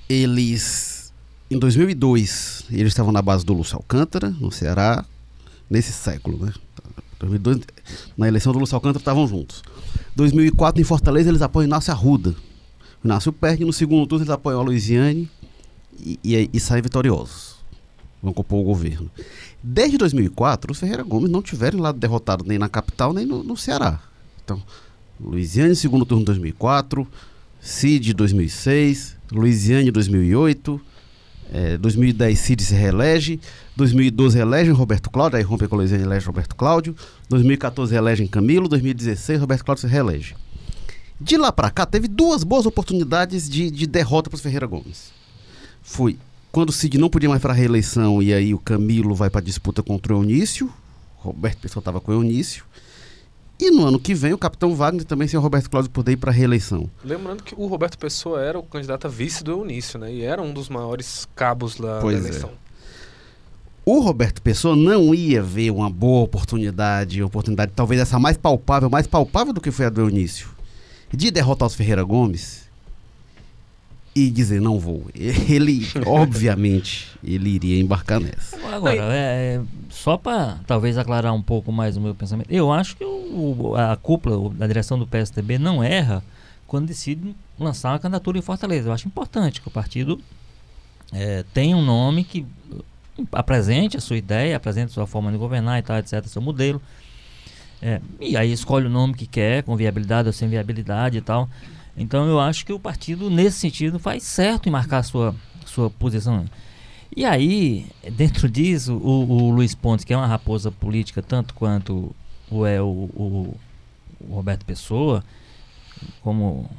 Eles, 0.10 1.12
em 1.52 1.60
2002, 1.60 2.66
eles 2.72 2.94
estavam 2.94 3.12
na 3.12 3.22
base 3.22 3.46
do 3.46 3.54
Lúcio 3.54 3.76
Alcântara, 3.76 4.30
no 4.40 4.52
Ceará, 4.52 5.06
nesse 5.70 5.92
século, 5.92 6.46
né? 6.46 6.54
2002, 7.20 7.62
na 8.18 8.28
eleição 8.28 8.54
do 8.54 8.60
Lúcio 8.60 8.76
Alcântara 8.76 9.02
estavam 9.02 9.28
juntos. 9.28 9.64
2004 10.16 10.82
em 10.82 10.84
Fortaleza 10.84 11.30
eles 11.30 11.42
apoiam 11.42 11.68
Inácio 11.68 11.92
Arruda, 11.92 12.36
Inácio 13.08 13.32
perde 13.32 13.64
no 13.64 13.72
segundo 13.72 14.06
turno, 14.06 14.24
eles 14.24 14.34
apoiam 14.34 14.60
a 14.60 14.64
Luiziane 14.64 15.30
e, 15.98 16.20
e, 16.24 16.50
e 16.52 16.60
saem 16.60 16.82
vitoriosos. 16.82 17.56
Vão 18.22 18.34
compor 18.34 18.60
o 18.60 18.64
governo. 18.64 19.10
Desde 19.64 19.98
2004, 19.98 20.74
os 20.74 20.80
Ferreira 20.80 21.04
Gomes 21.04 21.32
não 21.32 21.42
tiveram 21.42 21.80
lado 21.80 21.98
derrotado 21.98 22.44
nem 22.46 22.60
na 22.60 22.68
capital, 22.68 23.14
nem 23.14 23.26
no, 23.26 23.44
no 23.44 23.56
Ceará. 23.56 24.02
Então, 24.44 24.62
Luiziane, 25.20 25.74
segundo 25.74 26.06
turno 26.06 26.26
2004, 26.26 27.08
Cid 27.62 28.14
2006, 28.14 29.16
Luiziane 29.32 29.90
2008, 29.90 30.82
é, 31.54 31.78
2010 31.78 32.38
Cid 32.38 32.62
se 32.62 32.76
reelege, 32.76 33.40
2012 33.78 34.38
elege 34.38 34.72
Roberto 34.72 35.10
Cláudio, 35.10 35.38
aí 35.38 35.44
rompe 35.44 35.68
com 35.68 35.78
Luiziane 35.78 36.04
e 36.04 36.06
elege 36.06 36.26
Roberto 36.26 36.56
Cláudio, 36.56 36.94
2014 37.30 37.96
elege 37.96 38.28
Camilo, 38.28 38.68
2016 38.68 39.40
Roberto 39.40 39.64
Cláudio 39.64 39.82
se 39.82 39.88
reelege. 39.88 40.36
De 41.20 41.36
lá 41.36 41.52
para 41.52 41.72
cá, 41.72 41.86
teve 41.86 42.08
duas 42.08 42.44
boas 42.44 42.66
oportunidades 42.68 43.50
de, 43.50 43.72
de 43.72 43.88
derrota 43.88 44.30
para 44.30 44.36
os 44.36 44.42
Ferreira 44.42 44.68
Gomes. 44.68 45.12
Foi 45.82 46.18
quando 46.52 46.70
o 46.70 46.74
Cid 46.74 46.98
não 46.98 47.10
podia 47.10 47.28
mais 47.28 47.42
para 47.42 47.54
a 47.54 47.56
reeleição 47.56 48.22
e 48.22 48.34
aí 48.34 48.54
o 48.54 48.60
Camilo 48.60 49.16
vai 49.16 49.30
para 49.30 49.42
a 49.42 49.44
disputa 49.44 49.82
contra 49.82 50.14
o 50.14 50.18
Eunício. 50.22 50.72
Roberto 51.16 51.58
Pessoa 51.58 51.82
estava 51.82 52.00
com 52.00 52.12
o 52.12 52.16
Eunício. 52.16 52.64
E 53.60 53.72
no 53.72 53.88
ano 53.88 54.00
que 54.00 54.14
vem, 54.14 54.32
o 54.34 54.38
capitão 54.38 54.76
Wagner 54.76 55.04
também 55.04 55.28
sem 55.28 55.40
o 55.40 55.42
Roberto 55.42 55.72
Cláudio 55.72 55.90
poder 55.90 56.12
ir 56.12 56.18
para 56.18 56.30
a 56.30 56.34
reeleição. 56.34 56.88
Lembrando 57.04 57.42
que 57.42 57.56
o 57.58 57.66
Roberto 57.66 57.98
Pessoa 57.98 58.40
era 58.40 58.60
o 58.60 58.62
candidato 58.62 59.08
a 59.08 59.10
vice 59.10 59.44
do 59.44 59.52
Eunício, 59.52 59.98
né? 59.98 60.14
E 60.14 60.22
era 60.22 60.40
um 60.40 60.54
dos 60.54 60.70
maiores 60.70 61.28
cabos 61.36 61.76
da, 61.76 62.00
da 62.00 62.12
é. 62.12 62.16
eleição. 62.16 62.50
É. 62.50 62.68
O 63.84 64.00
Roberto 64.00 64.42
Pessoa 64.44 64.76
não 64.76 65.16
ia 65.16 65.42
ver 65.42 65.72
uma 65.72 65.90
boa 65.90 66.24
oportunidade, 66.24 67.24
oportunidade 67.24 67.72
talvez 67.76 68.00
essa 68.00 68.20
mais 68.20 68.38
palpável, 68.38 68.90
mais 68.90 69.08
palpável 69.08 69.54
do 69.54 69.62
que 69.62 69.72
foi 69.72 69.88
a 69.88 69.90
do 69.90 70.02
Eunício 70.02 70.57
de 71.12 71.32
derrotar 71.32 71.68
os 71.68 71.76
Ferreira 71.76 72.04
Gomes 72.04 72.68
e 74.16 74.32
dizer 74.32 74.60
não 74.60 74.80
vou. 74.80 75.06
Ele, 75.16 75.88
obviamente, 76.06 77.08
ele 77.24 77.52
iria 77.52 77.80
embarcar 77.80 78.20
nessa. 78.20 78.58
Agora, 78.74 79.14
é, 79.14 79.56
é, 79.58 79.62
só 79.92 80.18
para 80.18 80.58
talvez 80.66 80.98
aclarar 80.98 81.34
um 81.34 81.42
pouco 81.42 81.72
mais 81.72 81.96
o 81.98 82.02
meu 82.02 82.16
pensamento, 82.16 82.52
eu 82.52 82.72
acho 82.72 82.98
que 82.98 83.06
o, 83.06 83.76
a 83.76 83.96
cúpula 83.96 84.50
da 84.56 84.66
direção 84.66 84.98
do 84.98 85.06
PSDB 85.06 85.60
não 85.60 85.84
erra 85.84 86.24
quando 86.66 86.88
decide 86.88 87.36
lançar 87.60 87.92
uma 87.92 88.00
candidatura 88.00 88.40
em 88.40 88.42
Fortaleza. 88.42 88.90
Eu 88.90 88.94
acho 88.94 89.08
importante 89.08 89.62
que 89.62 89.68
o 89.68 89.72
partido 89.72 90.20
é, 91.14 91.44
tenha 91.54 91.78
um 91.78 91.86
nome 91.86 92.24
que 92.24 92.44
apresente 93.32 93.98
a 93.98 94.02
sua 94.02 94.18
ideia, 94.18 94.58
apresente 94.58 94.92
a 94.92 94.94
sua 94.94 95.08
forma 95.08 95.32
de 95.32 95.38
governar 95.38 95.80
e 95.80 95.82
tal, 95.82 95.98
etc., 95.98 96.26
seu 96.26 96.42
modelo. 96.42 96.82
É, 97.82 98.02
e 98.20 98.36
aí 98.36 98.52
escolhe 98.52 98.88
o 98.88 98.90
nome 98.90 99.14
que 99.14 99.28
quer, 99.28 99.64
com 99.64 99.76
viabilidade 99.76 100.28
ou 100.28 100.34
sem 100.34 100.48
viabilidade 100.50 101.18
e 101.18 101.22
tal. 101.22 101.50
Então 101.96 102.28
eu 102.28 102.40
acho 102.40 102.66
que 102.66 102.74
o 102.74 102.80
partido, 102.80 103.30
nesse 103.30 103.60
sentido, 103.60 104.00
faz 104.00 104.24
certo 104.24 104.68
em 104.68 104.72
marcar 104.72 105.04
sua, 105.04 105.36
sua 105.66 105.90
posição. 105.90 106.46
E 107.16 107.26
aí, 107.26 107.88
dentro 108.14 108.50
disso, 108.50 108.94
o, 108.96 109.28
o 109.28 109.52
Luiz 109.52 109.74
Pontes, 109.74 110.06
que 110.06 110.14
é 110.14 110.18
uma 110.18 110.28
raposa 110.28 110.72
política 110.72 111.22
tanto 111.22 111.54
quanto 111.54 112.16
o, 112.50 112.66
é 112.66 112.82
o, 112.82 112.86
o, 112.86 113.56
o 114.22 114.36
Roberto 114.36 114.66
Pessoa, 114.66 115.24
como 116.22 116.70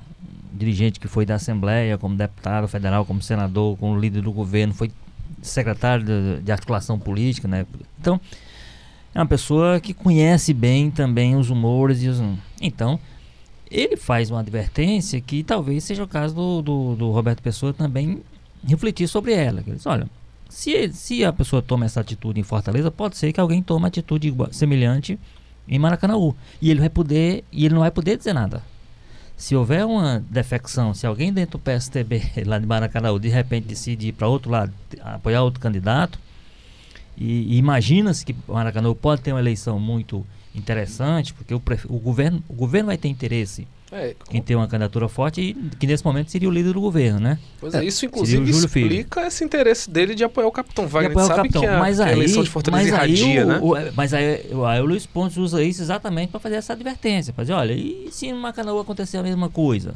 dirigente 0.52 1.00
que 1.00 1.08
foi 1.08 1.26
da 1.26 1.36
Assembleia, 1.36 1.98
como 1.98 2.16
deputado 2.16 2.68
federal, 2.68 3.04
como 3.04 3.20
senador, 3.22 3.76
como 3.78 3.98
líder 3.98 4.22
do 4.22 4.32
governo, 4.32 4.74
foi 4.74 4.90
secretário 5.42 6.04
de, 6.04 6.42
de 6.42 6.52
articulação 6.52 6.98
política, 6.98 7.46
né? 7.46 7.66
Então, 8.00 8.20
é 9.14 9.18
uma 9.18 9.26
pessoa 9.26 9.80
que 9.80 9.94
conhece 9.94 10.52
bem 10.52 10.90
também 10.90 11.36
os 11.36 11.50
humores 11.50 12.02
e 12.02 12.08
os. 12.08 12.22
Então, 12.60 12.98
ele 13.70 13.96
faz 13.96 14.30
uma 14.30 14.40
advertência 14.40 15.20
que 15.20 15.42
talvez 15.42 15.84
seja 15.84 16.02
o 16.02 16.08
caso 16.08 16.34
do, 16.34 16.62
do, 16.62 16.96
do 16.96 17.10
Roberto 17.10 17.42
Pessoa 17.42 17.72
também 17.72 18.22
refletir 18.66 19.08
sobre 19.08 19.32
ela. 19.32 19.60
Ele 19.60 19.76
diz, 19.76 19.86
olha, 19.86 20.08
se, 20.48 20.90
se 20.92 21.24
a 21.24 21.32
pessoa 21.32 21.60
toma 21.60 21.84
essa 21.84 22.00
atitude 22.00 22.40
em 22.40 22.42
Fortaleza, 22.42 22.90
pode 22.90 23.16
ser 23.16 23.32
que 23.32 23.40
alguém 23.40 23.62
tome 23.62 23.86
atitude 23.86 24.28
igual, 24.28 24.52
semelhante 24.52 25.18
em 25.68 25.78
Maracanã. 25.78 26.14
E 26.60 26.70
ele 26.70 26.80
vai 26.80 26.88
poder, 26.88 27.44
e 27.52 27.64
ele 27.64 27.74
não 27.74 27.82
vai 27.82 27.90
poder 27.90 28.16
dizer 28.16 28.32
nada. 28.32 28.62
Se 29.36 29.54
houver 29.54 29.84
uma 29.84 30.24
defecção, 30.28 30.92
se 30.94 31.06
alguém 31.06 31.32
dentro 31.32 31.58
do 31.58 31.62
PSTB 31.62 32.22
lá 32.46 32.58
de 32.58 32.66
Maracanã 32.66 33.16
de 33.18 33.28
repente 33.28 33.68
decide 33.68 34.08
ir 34.08 34.12
para 34.12 34.26
outro 34.26 34.50
lado, 34.50 34.72
apoiar 35.00 35.42
outro 35.42 35.60
candidato, 35.60 36.18
e, 37.18 37.54
e 37.54 37.58
imagina-se 37.58 38.24
que 38.24 38.34
Maracanã 38.46 38.94
pode 38.94 39.22
ter 39.22 39.32
uma 39.32 39.40
eleição 39.40 39.78
muito 39.80 40.24
interessante, 40.54 41.34
porque 41.34 41.52
o, 41.52 41.62
o, 41.88 41.98
governo, 41.98 42.42
o 42.48 42.54
governo 42.54 42.86
vai 42.86 42.96
ter 42.96 43.08
interesse 43.08 43.66
é, 43.90 44.14
em 44.30 44.42
ter 44.42 44.54
uma 44.54 44.68
candidatura 44.68 45.08
forte 45.08 45.40
e 45.40 45.54
que 45.78 45.86
nesse 45.86 46.04
momento 46.04 46.30
seria 46.30 46.48
o 46.48 46.52
líder 46.52 46.74
do 46.74 46.80
governo, 46.80 47.18
né? 47.18 47.38
Pois 47.60 47.74
é, 47.74 47.84
isso 47.84 48.04
inclusive 48.04 48.50
explica 48.50 49.26
esse 49.26 49.44
interesse 49.44 49.90
dele 49.90 50.14
de 50.14 50.22
apoiar 50.22 50.46
o 50.46 50.52
Capitão 50.52 50.86
Wagner. 50.86 51.16
A 51.16 51.20
gente 51.20 51.26
sabe 51.26 51.48
capitão, 51.48 51.62
que, 51.62 51.66
a, 51.66 51.78
mas 51.78 51.98
aí, 51.98 52.12
eleição 52.12 52.42
de 52.42 52.50
Fortaleza 52.50 52.84
mas 52.84 52.92
irradia, 52.92 53.42
aí 53.42 53.46
né? 53.46 53.58
O, 53.62 53.74
mas 53.94 54.14
aí, 54.14 54.42
aí 54.66 54.80
o 54.80 54.84
Luiz 54.84 55.06
Pontes 55.06 55.36
usa 55.36 55.62
isso 55.62 55.82
exatamente 55.82 56.30
para 56.30 56.40
fazer 56.40 56.56
essa 56.56 56.72
advertência. 56.72 57.32
Para 57.32 57.44
dizer, 57.44 57.54
olha, 57.54 57.72
e 57.72 58.08
se 58.12 58.30
no 58.30 58.38
Maracanã 58.38 58.78
acontecer 58.80 59.16
a 59.16 59.22
mesma 59.22 59.48
coisa? 59.48 59.94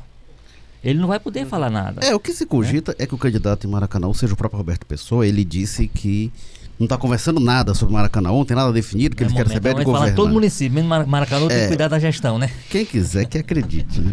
Ele 0.82 0.98
não 0.98 1.06
vai 1.06 1.20
poder 1.20 1.46
falar 1.46 1.70
nada. 1.70 2.04
É, 2.04 2.12
o 2.12 2.18
que 2.18 2.32
se 2.32 2.44
cogita 2.44 2.90
né? 2.92 3.04
é 3.04 3.06
que 3.06 3.14
o 3.14 3.18
candidato 3.18 3.66
em 3.66 3.70
Maracanã, 3.70 4.12
seja 4.12 4.34
o 4.34 4.36
próprio 4.36 4.58
Roberto 4.58 4.84
Pessoa, 4.84 5.24
ele 5.24 5.44
disse 5.44 5.86
que 5.86 6.32
não 6.78 6.86
está 6.86 6.96
conversando 6.96 7.38
nada 7.38 7.74
sobre 7.74 7.94
Maracanã, 7.94 8.30
não 8.30 8.44
tem 8.44 8.56
nada 8.56 8.72
definido, 8.72 9.14
que 9.14 9.22
é 9.22 9.26
eles 9.26 9.36
querem 9.36 9.52
saber 9.52 9.74
do 9.74 9.84
governo. 9.84 10.16
todo 10.16 10.32
município, 10.32 10.74
mesmo 10.74 10.88
Maracanã 11.06 11.46
é, 11.46 11.48
tem 11.48 11.60
que 11.60 11.68
cuidar 11.68 11.88
da 11.88 11.98
gestão, 11.98 12.38
né? 12.38 12.50
Quem 12.70 12.84
quiser 12.84 13.26
que 13.26 13.38
acredite, 13.38 14.00
né? 14.00 14.12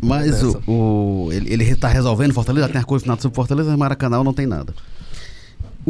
Mas 0.00 0.42
o, 0.42 0.62
o, 0.66 1.28
ele 1.32 1.64
está 1.64 1.88
resolvendo 1.88 2.32
Fortaleza, 2.32 2.68
tem 2.68 2.82
coisa 2.82 3.04
nada 3.06 3.20
sobre 3.20 3.34
Fortaleza, 3.34 3.70
mas 3.70 3.78
Maracanã 3.78 4.22
não 4.22 4.32
tem 4.32 4.46
nada. 4.46 4.72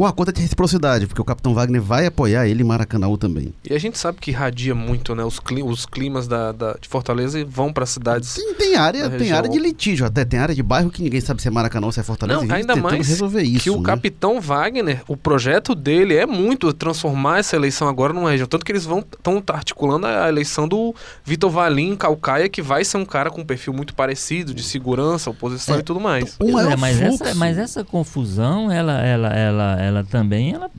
Acordo 0.05 0.29
é 0.29 0.31
de 0.33 0.41
reciprocidade, 0.41 1.07
porque 1.07 1.21
o 1.21 1.25
Capitão 1.25 1.53
Wagner 1.53 1.81
vai 1.81 2.05
apoiar 2.05 2.47
ele 2.47 2.61
em 2.61 2.65
Maracanã 2.65 3.09
também. 3.17 3.53
E 3.67 3.73
a 3.73 3.79
gente 3.79 3.97
sabe 3.97 4.19
que 4.19 4.31
irradia 4.31 4.75
muito, 4.75 5.15
né? 5.15 5.23
Os, 5.23 5.39
clim, 5.39 5.63
os 5.63 5.85
climas 5.85 6.27
da, 6.27 6.51
da, 6.51 6.73
de 6.73 6.87
Fortaleza 6.87 7.43
vão 7.45 7.73
para 7.73 7.85
cidades. 7.85 8.35
Tem, 8.35 8.53
tem 8.53 8.75
área, 8.75 9.09
tem 9.09 9.31
área 9.31 9.49
de 9.49 9.57
litígio, 9.57 10.05
até 10.05 10.23
tem 10.23 10.39
área 10.39 10.53
de 10.53 10.61
bairro 10.61 10.89
que 10.89 11.01
ninguém 11.01 11.19
sabe 11.19 11.41
se 11.41 11.47
é 11.47 11.51
Maracanã 11.51 11.87
ou 11.87 11.91
se 11.91 11.99
é 11.99 12.03
Fortaleza. 12.03 12.45
Não, 12.45 12.55
ainda 12.55 12.75
mais 12.75 13.07
resolver 13.07 13.41
isso, 13.41 13.63
que 13.63 13.69
o 13.69 13.77
né? 13.77 13.83
Capitão 13.83 14.39
Wagner, 14.39 15.01
o 15.07 15.17
projeto 15.17 15.73
dele 15.73 16.15
é 16.15 16.25
muito 16.25 16.71
transformar 16.73 17.39
essa 17.39 17.55
eleição 17.55 17.87
agora 17.87 18.13
numa 18.13 18.29
região. 18.29 18.47
Tanto 18.47 18.65
que 18.65 18.71
eles 18.71 18.85
vão 18.85 18.99
estão 18.99 19.41
articulando 19.49 20.05
a 20.05 20.29
eleição 20.29 20.67
do 20.67 20.93
Vitor 21.23 21.49
Valim 21.49 21.95
Calcaia, 21.95 22.47
que 22.47 22.61
vai 22.61 22.83
ser 22.83 22.97
um 22.97 23.05
cara 23.05 23.29
com 23.29 23.41
um 23.41 23.45
perfil 23.45 23.73
muito 23.73 23.95
parecido, 23.95 24.53
de 24.53 24.63
segurança, 24.63 25.29
oposição 25.29 25.75
é, 25.75 25.79
e 25.79 25.83
tudo 25.83 25.99
mais. 25.99 26.37
é, 26.39 26.75
mas, 26.75 27.01
essa, 27.01 27.35
mas 27.35 27.57
essa 27.57 27.83
confusão, 27.83 28.71
ela, 28.71 29.01
ela, 29.01 29.27
ela 29.29 29.79
ela 29.79 29.88
também, 30.03 30.53
ela 30.53 30.69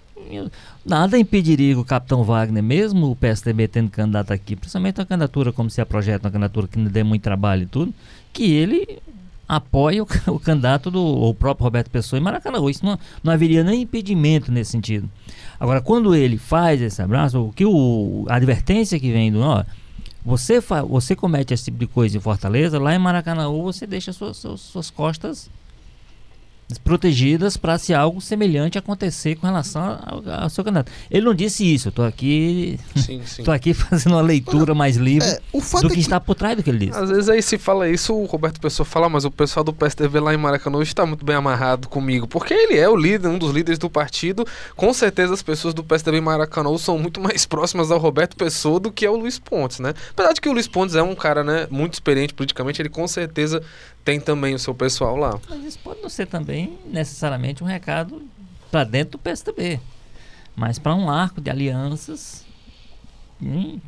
nada 0.84 1.18
impediria 1.18 1.74
que 1.74 1.80
o 1.80 1.84
capitão 1.84 2.22
Wagner, 2.22 2.62
mesmo 2.62 3.10
o 3.10 3.16
PSDB 3.16 3.68
tendo 3.68 3.90
candidato 3.90 4.32
aqui, 4.32 4.54
principalmente 4.56 5.00
uma 5.00 5.06
candidatura 5.06 5.52
como 5.52 5.70
se 5.70 5.80
a 5.80 5.86
projeto, 5.86 6.24
uma 6.24 6.30
candidatura 6.30 6.68
que 6.68 6.78
não 6.78 6.90
dê 6.90 7.02
muito 7.02 7.22
trabalho 7.22 7.62
e 7.62 7.66
tudo, 7.66 7.92
que 8.32 8.52
ele 8.52 8.98
apoie 9.48 10.00
o, 10.00 10.06
o 10.28 10.38
candidato 10.38 10.90
do 10.90 11.02
o 11.02 11.34
próprio 11.34 11.64
Roberto 11.64 11.90
Pessoa 11.90 12.18
em 12.18 12.22
Maracanã. 12.22 12.58
Isso 12.70 12.84
não, 12.84 12.98
não 13.22 13.32
haveria 13.32 13.64
nem 13.64 13.82
impedimento 13.82 14.52
nesse 14.52 14.70
sentido. 14.70 15.10
Agora, 15.58 15.80
quando 15.80 16.14
ele 16.14 16.38
faz 16.38 16.80
esse 16.80 17.02
abraço, 17.02 17.46
o 17.46 17.52
que 17.52 17.64
o, 17.66 18.24
a 18.28 18.36
advertência 18.36 18.98
que 18.98 19.12
vem 19.12 19.32
do 19.32 19.40
ó, 19.40 19.64
você, 20.24 20.60
fa, 20.60 20.82
você 20.82 21.16
comete 21.16 21.52
esse 21.52 21.64
tipo 21.64 21.78
de 21.78 21.86
coisa 21.86 22.16
em 22.16 22.20
Fortaleza, 22.20 22.78
lá 22.78 22.94
em 22.94 22.98
Maracanã 22.98 23.50
você 23.50 23.86
deixa 23.86 24.12
suas, 24.12 24.36
suas, 24.36 24.60
suas 24.60 24.90
costas 24.90 25.50
desprotegidas 26.70 27.56
para 27.56 27.76
se 27.78 27.92
algo 27.92 28.20
semelhante 28.20 28.78
acontecer 28.78 29.36
com 29.36 29.46
relação 29.46 29.82
ao, 29.82 30.42
ao, 30.44 30.50
seu 30.50 30.64
candidato. 30.64 30.90
Ele 31.10 31.24
não 31.24 31.34
disse 31.34 31.64
isso, 31.64 31.88
eu 31.88 31.92
tô 31.92 32.02
aqui 32.02 32.78
sim, 32.96 33.20
sim. 33.26 33.42
tô 33.42 33.50
aqui 33.50 33.74
fazendo 33.74 34.14
uma 34.14 34.22
leitura 34.22 34.74
mais 34.74 34.96
livre 34.96 35.28
é, 35.28 35.40
do 35.52 35.60
que, 35.60 35.86
é 35.86 35.88
que, 35.90 36.00
está 36.00 36.20
por 36.20 36.34
trás 36.34 36.56
do 36.56 36.62
que 36.62 36.70
ele 36.70 36.86
disse. 36.86 36.98
Às 36.98 37.10
vezes 37.10 37.28
aí 37.28 37.42
se 37.42 37.58
fala 37.58 37.88
isso, 37.88 38.14
o 38.14 38.24
Roberto 38.24 38.60
Pessoa 38.60 38.86
fala, 38.86 39.08
mas 39.08 39.24
o 39.24 39.30
pessoal 39.30 39.64
do 39.64 39.72
PSDB 39.72 40.20
lá 40.20 40.32
em 40.32 40.36
Maracanã 40.36 40.80
está 40.82 41.04
muito 41.04 41.24
bem 41.24 41.36
amarrado 41.36 41.88
comigo, 41.88 42.26
porque 42.26 42.54
ele 42.54 42.78
é 42.78 42.88
o 42.88 42.96
líder, 42.96 43.28
um 43.28 43.38
dos 43.38 43.52
líderes 43.52 43.78
do 43.78 43.90
partido, 43.90 44.46
com 44.76 44.92
certeza 44.92 45.34
as 45.34 45.42
pessoas 45.42 45.74
do 45.74 45.82
PSDB 45.82 46.18
em 46.18 46.20
Maracanã 46.20 46.76
são 46.78 46.98
muito 46.98 47.20
mais 47.20 47.44
próximas 47.46 47.90
ao 47.90 47.98
Roberto 47.98 48.36
Pessoa 48.36 48.78
do 48.78 48.92
que 48.92 49.04
ao 49.04 49.16
Luiz 49.16 49.38
Pontes, 49.38 49.80
né? 49.80 49.92
Apesar 50.10 50.32
de 50.32 50.40
que 50.40 50.48
o 50.48 50.52
Luiz 50.52 50.68
Pontes 50.68 50.94
é 50.94 51.02
um 51.02 51.14
cara, 51.14 51.42
né, 51.42 51.66
muito 51.70 51.94
experiente 51.94 52.34
politicamente, 52.34 52.80
ele 52.80 52.88
com 52.88 53.06
certeza 53.08 53.62
tem 54.04 54.20
também 54.20 54.54
o 54.54 54.58
seu 54.58 54.74
pessoal 54.74 55.16
lá. 55.16 55.38
Mas 55.48 55.64
isso 55.64 55.78
pode 55.78 56.00
não 56.00 56.08
ser 56.08 56.26
também 56.26 56.78
necessariamente 56.86 57.62
um 57.62 57.66
recado 57.66 58.22
para 58.70 58.84
dentro 58.84 59.12
do 59.12 59.18
PSDB, 59.18 59.80
mas 60.54 60.78
para 60.78 60.94
um 60.94 61.10
arco 61.10 61.40
de 61.40 61.50
alianças 61.50 62.44
hum, 63.42 63.78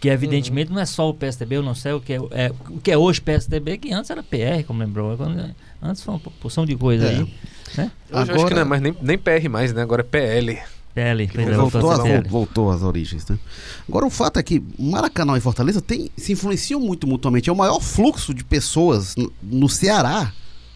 que 0.00 0.08
evidentemente 0.08 0.68
uhum. 0.68 0.76
não 0.76 0.82
é 0.82 0.86
só 0.86 1.08
o 1.08 1.14
PSDB, 1.14 1.56
eu 1.56 1.62
não 1.62 1.74
sei 1.74 1.92
o 1.92 2.00
que 2.00 2.14
é, 2.14 2.16
é, 2.30 2.52
o 2.68 2.80
que 2.80 2.90
é 2.90 2.96
hoje 2.96 3.20
PSDB, 3.20 3.78
que 3.78 3.92
antes 3.92 4.10
era 4.10 4.22
PR, 4.22 4.64
como 4.66 4.80
lembrou, 4.80 5.16
antes 5.82 6.02
foi 6.02 6.14
uma 6.14 6.20
porção 6.20 6.64
de 6.64 6.74
coisa 6.76 7.06
é. 7.06 7.10
aí. 7.10 7.34
Né? 7.76 7.92
Hoje 8.10 8.30
Agora, 8.30 8.34
acho 8.34 8.46
que 8.46 8.54
não 8.54 8.62
é 8.62 8.64
mais 8.64 8.82
nem, 8.82 8.96
nem 9.00 9.18
PR 9.18 9.48
mais, 9.48 9.72
né? 9.72 9.82
Agora 9.82 10.00
é 10.00 10.04
PL. 10.04 10.58
Voltou, 11.56 11.80
voltou, 11.80 12.30
voltou 12.30 12.70
às 12.70 12.82
origens, 12.82 13.26
né? 13.26 13.38
Agora 13.88 14.06
o 14.06 14.10
fato 14.10 14.38
é 14.38 14.42
que 14.42 14.62
Maracanã 14.78 15.36
e 15.36 15.40
Fortaleza 15.40 15.80
tem, 15.80 16.10
se 16.16 16.32
influenciam 16.32 16.80
muito 16.80 17.06
mutuamente. 17.06 17.48
É 17.48 17.52
o 17.52 17.56
maior 17.56 17.80
fluxo 17.80 18.34
de 18.34 18.44
pessoas 18.44 19.16
no, 19.16 19.32
no 19.42 19.68
Ceará, 19.68 20.32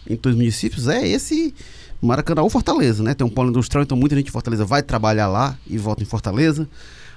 em 0.09 0.15
dois 0.15 0.35
municípios, 0.35 0.87
é 0.87 1.07
esse 1.07 1.53
Maracanã 2.01 2.41
ou 2.41 2.49
Fortaleza, 2.49 3.03
né? 3.03 3.13
Tem 3.13 3.25
um 3.25 3.29
polo 3.29 3.49
industrial, 3.49 3.83
então 3.83 3.97
muita 3.97 4.15
gente 4.15 4.25
de 4.25 4.31
Fortaleza 4.31 4.65
vai 4.65 4.83
trabalhar 4.83 5.27
lá 5.27 5.57
e 5.67 5.77
volta 5.77 6.03
em 6.03 6.05
Fortaleza 6.05 6.67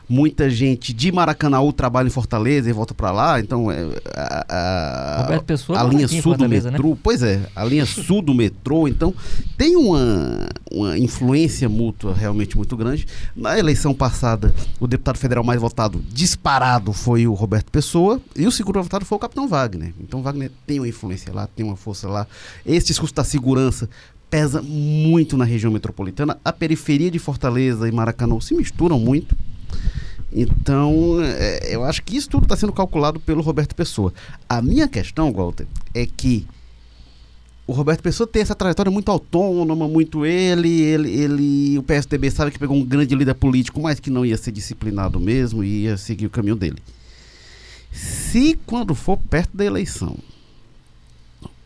muita 0.09 0.49
gente 0.49 0.93
de 0.93 1.13
Maracanaú 1.13 1.73
trabalha 1.73 2.07
em 2.07 2.11
Fortaleza 2.11 2.71
e 2.71 2.73
volta 2.73 2.95
para 2.95 3.11
lá, 3.11 3.39
então 3.39 3.71
é, 3.71 3.87
a, 4.15 5.35
a, 5.37 5.43
Pessoa 5.43 5.81
a 5.81 5.85
linha 5.85 6.09
sul 6.09 6.37
do 6.37 6.49
né? 6.49 6.61
metrô, 6.61 6.91
né? 6.91 6.97
pois 7.03 7.23
é, 7.23 7.49
a 7.55 7.65
linha 7.65 7.85
sul 7.87 8.23
do 8.23 8.35
metrô, 8.35 8.89
então 8.89 9.15
tem 9.57 9.77
uma, 9.77 10.49
uma 10.71 10.99
influência 10.99 11.69
mútua 11.69 12.15
realmente 12.15 12.57
muito 12.57 12.77
grande. 12.77 13.07
Na 13.37 13.59
eleição 13.59 13.95
passada, 13.95 14.55
o 14.81 14.87
deputado 14.87 15.19
federal 15.19 15.45
mais 15.45 15.61
votado 15.61 16.03
disparado 16.11 16.93
foi 16.93 17.27
o 17.27 17.35
Roberto 17.35 17.71
Pessoa 17.71 18.21
e 18.35 18.47
o 18.47 18.53
segundo 18.53 18.83
votado 18.83 19.05
foi 19.05 19.17
o 19.17 19.19
Capitão 19.21 19.47
Wagner. 19.47 19.93
Então 20.01 20.23
Wagner 20.23 20.51
tem 20.67 20.81
uma 20.81 20.89
influência 20.89 21.33
lá, 21.33 21.47
tem 21.47 21.65
uma 21.65 21.77
força 21.77 22.09
lá. 22.09 22.27
Esse 22.65 22.89
discurso 22.89 23.15
da 23.15 23.25
segurança 23.25 23.89
pesa 24.31 24.63
muito 24.63 25.37
na 25.37 25.45
região 25.45 25.73
metropolitana. 25.73 26.39
A 26.45 26.53
periferia 26.53 27.11
de 27.11 27.19
Fortaleza 27.19 27.89
e 27.89 27.93
Maracanã 27.93 28.41
se 28.41 28.55
misturam 28.55 28.99
muito. 28.99 29.37
Então, 30.33 31.19
é, 31.23 31.75
eu 31.75 31.85
acho 31.85 32.03
que 32.03 32.17
isso 32.17 32.29
tudo 32.29 32.45
está 32.45 32.57
sendo 32.57 32.73
calculado 32.73 33.19
pelo 33.19 33.41
Roberto 33.41 33.75
Pessoa. 33.75 34.13
A 34.49 34.61
minha 34.61 34.87
questão, 34.87 35.33
Walter, 35.33 35.67
é 35.95 36.07
que 36.07 36.47
o 37.67 37.73
Roberto 37.73 38.03
Pessoa 38.03 38.27
tem 38.27 38.43
essa 38.43 38.55
trajetória 38.55 38.91
muito 38.91 39.11
autônoma, 39.11 39.87
muito 39.87 40.25
ele, 40.25 40.81
ele, 40.81 41.11
ele, 41.11 41.79
o 41.79 41.83
PSDB 41.83 42.31
sabe 42.31 42.51
que 42.51 42.59
pegou 42.59 42.77
um 42.77 42.85
grande 42.85 43.15
líder 43.15 43.35
político, 43.35 43.81
mas 43.81 44.01
que 44.01 44.11
não 44.11 44.25
ia 44.25 44.37
ser 44.37 44.53
disciplinado 44.53 45.21
mesmo 45.21 45.63
e 45.63 45.83
ia 45.83 45.97
seguir 45.97 46.27
o 46.27 46.31
caminho 46.31 46.57
dele. 46.57 46.79
Se 47.93 48.59
quando 48.67 48.95
for 48.95 49.19
perto 49.19 49.57
da 49.57 49.65
eleição, 49.65 50.17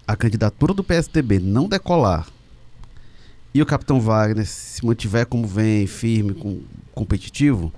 a 0.06 0.16
candidatura 0.16 0.74
do 0.74 0.82
PSDB 0.82 1.38
não 1.38 1.68
decolar 1.68 2.26
e 3.54 3.62
o 3.62 3.66
Capitão 3.66 4.00
Wagner 4.00 4.46
se 4.46 4.84
mantiver 4.84 5.26
como 5.26 5.46
vem, 5.46 5.86
firme, 5.86 6.34
com, 6.34 6.62
competitivo, 6.92 7.72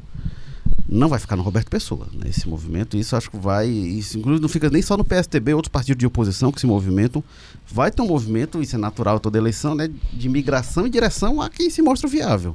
não 0.88 1.08
vai 1.08 1.18
ficar 1.18 1.34
no 1.36 1.42
Roberto 1.42 1.70
Pessoa, 1.70 2.06
né, 2.12 2.26
esse 2.28 2.46
movimento. 2.48 2.96
Isso 2.96 3.16
acho 3.16 3.30
que 3.30 3.38
vai. 3.38 3.68
Isso, 3.68 4.18
inclusive, 4.18 4.42
não 4.42 4.48
fica 4.48 4.68
nem 4.68 4.82
só 4.82 4.96
no 4.96 5.04
PSTB, 5.04 5.54
outros 5.54 5.72
partidos 5.72 5.98
de 5.98 6.06
oposição 6.06 6.52
que 6.52 6.60
se 6.60 6.66
movimentam. 6.66 7.24
Vai 7.66 7.90
ter 7.90 8.02
um 8.02 8.06
movimento, 8.06 8.60
isso 8.60 8.76
é 8.76 8.78
natural 8.78 9.18
toda 9.18 9.38
eleição, 9.38 9.74
né, 9.74 9.90
de 10.12 10.28
migração 10.28 10.86
em 10.86 10.90
direção 10.90 11.40
a 11.40 11.48
quem 11.48 11.70
se 11.70 11.80
mostra 11.80 12.08
viável. 12.08 12.54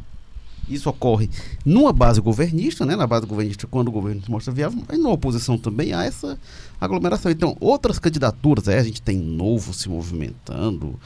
Isso 0.69 0.87
ocorre 0.87 1.27
numa 1.65 1.91
base 1.91 2.21
governista, 2.21 2.85
né, 2.85 2.95
na 2.95 3.07
base 3.07 3.25
governista, 3.25 3.65
quando 3.65 3.87
o 3.87 3.91
governo 3.91 4.21
se 4.21 4.29
mostra 4.29 4.53
viável, 4.53 4.83
mas 4.87 4.99
na 4.99 5.09
oposição 5.09 5.57
também 5.57 5.93
há 5.93 6.03
essa 6.03 6.37
aglomeração. 6.79 7.31
Então, 7.31 7.57
outras 7.59 7.97
candidaturas, 7.97 8.67
é, 8.67 8.77
a 8.77 8.83
gente 8.83 9.01
tem 9.01 9.17
novo 9.17 9.73
se 9.73 9.89
movimentando. 9.89 10.99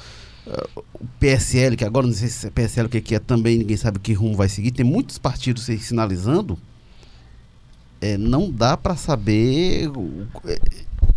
Uh, 0.45 0.83
o 0.95 1.05
PSL, 1.21 1.77
que 1.77 1.85
agora 1.85 2.05
não 2.05 2.13
sei 2.13 2.27
se 2.27 2.45
é 2.45 2.49
PSL 2.49 2.87
o 2.87 2.89
que, 2.89 2.99
que 2.99 3.15
é 3.15 3.19
também, 3.19 3.57
ninguém 3.57 3.77
sabe 3.77 3.97
que 3.99 4.11
rumo 4.11 4.35
vai 4.35 4.49
seguir. 4.49 4.71
Tem 4.71 4.85
muitos 4.85 5.17
partidos 5.17 5.63
se 5.63 5.77
sinalizando 5.77 6.59
é, 8.03 8.17
não 8.17 8.49
dá 8.51 8.75
para 8.75 8.95
saber. 8.95 9.89
É, 10.45 10.59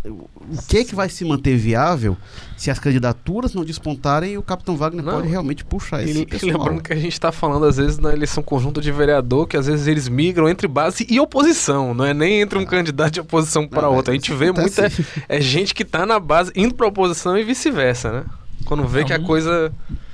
o 0.09 0.63
que 0.69 0.79
é 0.79 0.85
que 0.85 0.95
vai 0.95 1.09
se 1.09 1.25
manter 1.25 1.57
viável 1.57 2.17
se 2.57 2.71
as 2.71 2.79
candidaturas 2.79 3.53
não 3.55 3.65
despontarem 3.65 4.33
e 4.35 4.39
o 4.39 4.43
Capitão 4.43 4.77
Wagner 4.77 5.05
Não. 5.05 5.15
pode 5.15 5.27
realmente 5.29 5.65
puxar 5.65 6.03
esse 6.05 6.19
E, 6.19 6.23
e 6.23 6.27
pessoal. 6.27 6.53
lembrando 6.53 6.83
que 6.83 6.93
a 6.93 6.97
gente 6.97 7.13
está 7.13 7.33
falando, 7.33 7.67
às 7.67 7.77
vezes, 7.77 7.99
na 7.99 8.13
eleição 8.13 8.41
conjunta 8.43 8.81
de 8.81 8.93
vereador, 8.93 9.49
que 9.49 9.57
às 9.57 9.67
vezes 9.67 9.87
eles 9.89 10.09
migram 10.09 10.49
entre 10.49 10.69
base 10.69 11.05
e 11.11 11.19
oposição, 11.19 11.93
não 11.93 12.05
é 12.05 12.15
nem 12.15 12.41
entre 12.41 12.57
um 12.59 12.65
candidato 12.65 13.15
de 13.15 13.21
oposição 13.21 13.67
para 13.67 13.83
Não, 13.83 13.95
outro. 13.97 14.13
A 14.13 14.15
gente 14.15 14.33
vê 14.33 14.47
muita. 14.53 14.61
acontece. 14.87 15.05
É 15.29 15.41
gente 15.41 15.75
que 15.75 15.85
tá 15.85 16.07
na 16.07 16.21
base 16.21 16.53
indo 16.55 16.75
pra 16.75 16.87
oposição 16.87 17.37
e 17.37 17.43
vice-versa, 17.43 18.13
né? 18.13 18.25
Quando 18.65 18.87
vê 18.87 19.01
Não, 19.01 19.07
que 19.07 19.13
a 19.13 19.19
não- 19.19 19.27
coisa. 19.27 19.73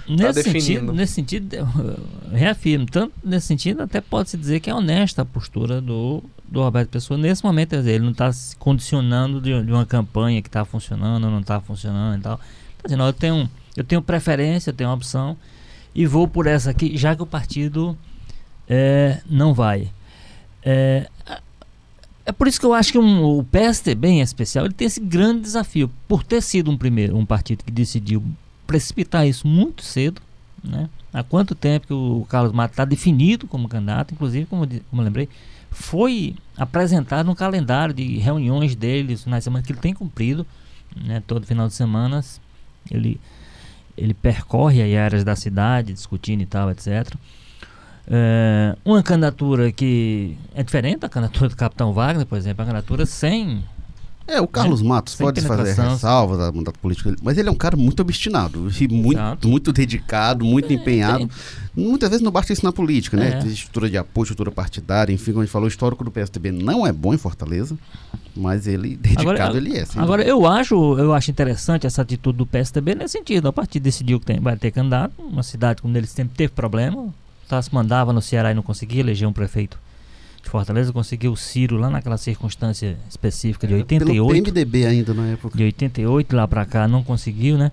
Nesse 0.09 0.43
definindo. 0.43 0.61
sentido, 0.65 0.93
nesse 0.93 1.13
sentido, 1.15 1.55
eu 1.55 1.67
reafirmo, 2.33 2.87
tanto 2.87 3.13
nesse 3.23 3.47
sentido, 3.47 3.83
até 3.83 4.01
pode-se 4.01 4.37
dizer 4.37 4.59
que 4.61 4.69
é 4.69 4.75
honesta 4.75 5.23
a 5.23 5.25
postura 5.25 5.81
do, 5.81 6.23
do 6.53 6.61
Roberto 6.63 6.91
Pessoa. 6.91 7.17
Nesse 7.19 7.43
momento, 7.45 7.73
ele 7.75 7.99
não 8.01 8.11
está 8.13 8.31
se 8.33 8.55
condicionando 8.57 9.41
de, 9.41 9.63
de 9.63 9.73
uma 9.73 9.87
campanha 9.87 10.43
que 10.43 10.49
está 10.49 10.65
funcionando 10.65 11.25
ou 11.25 11.31
não 11.31 11.41
está 11.41 11.61
funcionando 11.61 12.19
e 12.21 12.23
tal. 12.23 12.35
Está 12.73 12.85
dizendo, 12.85 13.05
eu 13.05 13.13
tenho, 13.13 13.51
eu 13.77 13.83
tenho 13.85 14.03
preferência, 14.03 14.71
eu 14.71 14.75
tenho 14.75 14.93
opção 14.93 15.37
e 15.95 16.07
vou 16.07 16.29
por 16.29 16.47
essa 16.47 16.71
aqui, 16.71 16.97
já 16.97 17.17
que 17.17 17.23
o 17.23 17.27
partido 17.27 17.97
é, 18.69 19.21
não 19.29 19.55
vai. 19.55 19.91
É, 20.63 21.09
é 22.27 22.33
por 22.33 22.47
isso 22.47 22.61
que 22.61 22.67
eu 22.67 22.75
acho 22.75 22.93
que 22.93 22.99
um- 22.99 23.25
o 23.25 23.43
PSDB 23.45 24.09
em 24.09 24.21
especial 24.21 24.65
ele 24.67 24.75
tem 24.75 24.87
esse 24.87 25.01
grande 25.01 25.41
desafio 25.41 25.91
por 26.07 26.23
ter 26.23 26.41
sido 26.41 26.71
um 26.71 26.77
primeiro 26.77 27.17
um 27.17 27.27
partido 27.27 27.65
que 27.65 27.71
decidiu 27.73 28.23
precipitar 28.67 29.27
isso 29.27 29.47
muito 29.47 29.83
cedo, 29.83 30.21
né? 30.63 30.89
Há 31.13 31.23
quanto 31.23 31.55
tempo 31.55 31.87
que 31.87 31.93
o 31.93 32.25
Carlos 32.29 32.53
Mato 32.53 32.73
está 32.73 32.85
definido 32.85 33.47
como 33.47 33.69
candidato, 33.69 34.15
inclusive 34.15 34.47
como, 34.47 34.67
como 34.67 35.03
eu 35.03 35.05
lembrei, 35.05 35.29
foi 35.73 36.37
apresentado 36.57 37.31
um 37.31 37.35
calendário 37.35 37.95
de 37.95 38.19
reuniões 38.19 38.77
dele, 38.77 39.15
os 39.15 39.25
finais 39.25 39.41
de 39.41 39.45
semana 39.45 39.65
que 39.65 39.73
ele 39.73 39.81
tem 39.81 39.95
cumprido, 39.95 40.47
né? 40.95 41.23
Todo 41.27 41.47
final 41.47 41.67
de 41.67 41.75
semana 41.75 42.23
ele 42.91 43.21
ele 43.97 44.15
percorre 44.15 44.83
aí 44.83 44.97
áreas 44.97 45.23
da 45.23 45.37
cidade 45.37 45.93
discutindo 45.93 46.41
e 46.41 46.47
tal, 46.47 46.71
etc. 46.71 47.15
É, 48.07 48.77
uma 48.85 49.03
candidatura 49.03 49.71
que 49.71 50.37
é 50.55 50.63
diferente 50.63 51.01
da 51.01 51.09
candidatura 51.09 51.49
do 51.51 51.57
Capitão 51.57 51.93
Wagner, 51.93 52.27
por 52.27 52.37
exemplo, 52.37 52.63
a 52.63 52.67
candidatura 52.67 53.07
sem 53.07 53.63
É, 54.27 54.41
o 54.41 54.47
Carlos 54.47 54.83
Matos 54.83 55.15
Sem 55.15 55.27
pode 55.27 55.41
fazer 55.41 55.81
ressalvas 55.81 56.39
da 56.39 56.53
mandato 56.53 56.79
político, 56.79 57.13
mas 57.23 57.37
ele 57.37 57.49
é 57.49 57.53
um 57.53 57.57
cara 57.57 57.77
muito 57.77 58.01
obstinado 58.01 58.71
e 58.81 58.89
muito, 58.89 59.19
Exato. 59.19 59.49
muito 59.49 59.73
dedicado, 59.73 60.45
muito 60.45 60.73
empenhado. 60.73 61.29
Muitas 61.75 62.11
vezes 62.11 62.23
não 62.23 62.31
basta 62.31 62.53
isso 62.53 62.65
na 62.65 62.73
política, 62.73 63.17
né? 63.17 63.29
É. 63.29 63.39
Tem 63.39 63.51
Estrutura 63.51 63.91
de 63.91 63.97
apoio, 63.97 64.25
estrutura 64.25 64.51
partidária, 64.51 65.13
enfim, 65.13 65.33
como 65.33 65.43
a 65.43 65.45
gente 65.45 65.53
falou, 65.53 65.67
o 65.67 65.69
histórico 65.69 66.05
do 66.05 66.11
PSDB 66.11 66.53
não 66.53 66.87
é 66.87 66.93
bom 66.93 67.13
em 67.13 67.19
Fortaleza, 67.19 67.77
mas 68.37 68.67
ele, 68.67 68.97
dedicado, 68.97 69.31
Agora, 69.31 69.57
ele 69.57 69.77
é. 69.77 69.85
Agora, 69.97 70.23
dúvida. 70.23 70.31
eu 70.31 70.47
acho, 70.47 70.99
eu 70.99 71.13
acho 71.13 71.31
interessante 71.31 71.87
essa 71.87 72.03
atitude 72.03 72.39
do 72.39 72.47
PSDB 72.47 72.95
nesse 72.95 73.13
sentido. 73.13 73.49
A 73.49 73.53
partir 73.53 73.81
decidiu 73.81 74.21
que 74.21 74.27
tem, 74.27 74.41
vai 74.41 74.57
ter 74.57 74.71
candidato, 74.71 75.21
uma 75.21 75.43
cidade 75.43 75.83
como 75.83 75.97
ele 75.97 76.07
sempre 76.07 76.37
teve 76.37 76.53
problema. 76.53 77.13
Tá, 77.49 77.61
se 77.61 77.75
mandava 77.75 78.13
no 78.13 78.23
Ceará 78.23 78.51
e 78.51 78.55
não 78.55 78.63
conseguia 78.63 79.01
eleger 79.01 79.29
um 79.29 79.33
prefeito 79.33 79.79
de 80.43 80.51
Fortaleza, 80.51 80.93
conseguiu 80.93 81.33
o 81.33 81.37
Ciro 81.37 81.77
lá 81.77 81.89
naquela 81.89 82.17
circunstância 82.19 82.97
específica 83.09 83.67
de 83.67 83.75
Pelo 83.85 84.11
88. 84.11 84.43
PMDB 84.45 84.87
ainda 84.87 85.15
na 85.15 85.27
época. 85.29 85.57
De 85.57 85.65
88 85.65 86.35
lá 86.37 86.49
pra 86.49 86.65
cá 86.67 86.87
não 86.89 87.03
conseguiu, 87.03 87.57
né? 87.57 87.71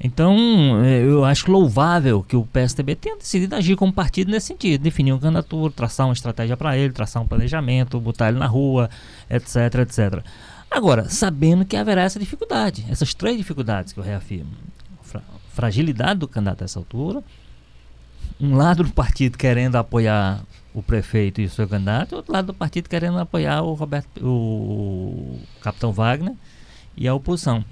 Então, 0.00 0.36
eh, 0.84 1.02
eu 1.04 1.24
acho 1.24 1.50
louvável 1.50 2.22
que 2.22 2.36
o 2.36 2.44
PSDB 2.44 2.94
tenha 2.94 3.16
decidido 3.16 3.54
agir 3.54 3.76
como 3.76 3.92
partido 3.92 4.30
nesse 4.30 4.46
sentido, 4.46 4.80
definir 4.82 5.12
uma 5.12 5.18
candidatura, 5.20 5.72
traçar 5.72 6.06
uma 6.06 6.12
estratégia 6.12 6.56
para 6.56 6.76
ele, 6.76 6.92
traçar 6.92 7.22
um 7.22 7.26
planejamento, 7.26 7.98
botar 8.00 8.28
ele 8.28 8.38
na 8.38 8.46
rua, 8.46 8.88
etc, 9.28 9.56
etc. 9.82 10.22
Agora, 10.70 11.08
sabendo 11.08 11.64
que 11.64 11.76
haverá 11.76 12.02
essa 12.02 12.18
dificuldade, 12.18 12.84
essas 12.88 13.14
três 13.14 13.36
dificuldades 13.36 13.92
que 13.92 13.98
eu 14.00 14.04
reafirmo: 14.04 14.50
Fra- 15.02 15.22
fragilidade 15.52 16.20
do 16.20 16.28
candidato 16.28 16.62
a 16.62 16.64
essa 16.64 16.78
altura, 16.78 17.22
um 18.40 18.56
lado 18.56 18.84
do 18.84 18.90
partido 18.92 19.36
querendo 19.38 19.76
apoiar 19.76 20.40
o 20.74 20.82
prefeito 20.82 21.40
e 21.40 21.44
o 21.44 21.50
seu 21.50 21.68
candidato, 21.68 22.12
e 22.12 22.16
outro 22.16 22.32
lado 22.32 22.46
do 22.46 22.54
partido 22.54 22.88
querendo 22.88 23.18
apoiar 23.18 23.62
o 23.62 23.74
Roberto, 23.74 24.08
o 24.20 25.38
Capitão 25.60 25.92
Wagner 25.92 26.34
e 26.96 27.06
a 27.06 27.14
oposição. 27.14 27.64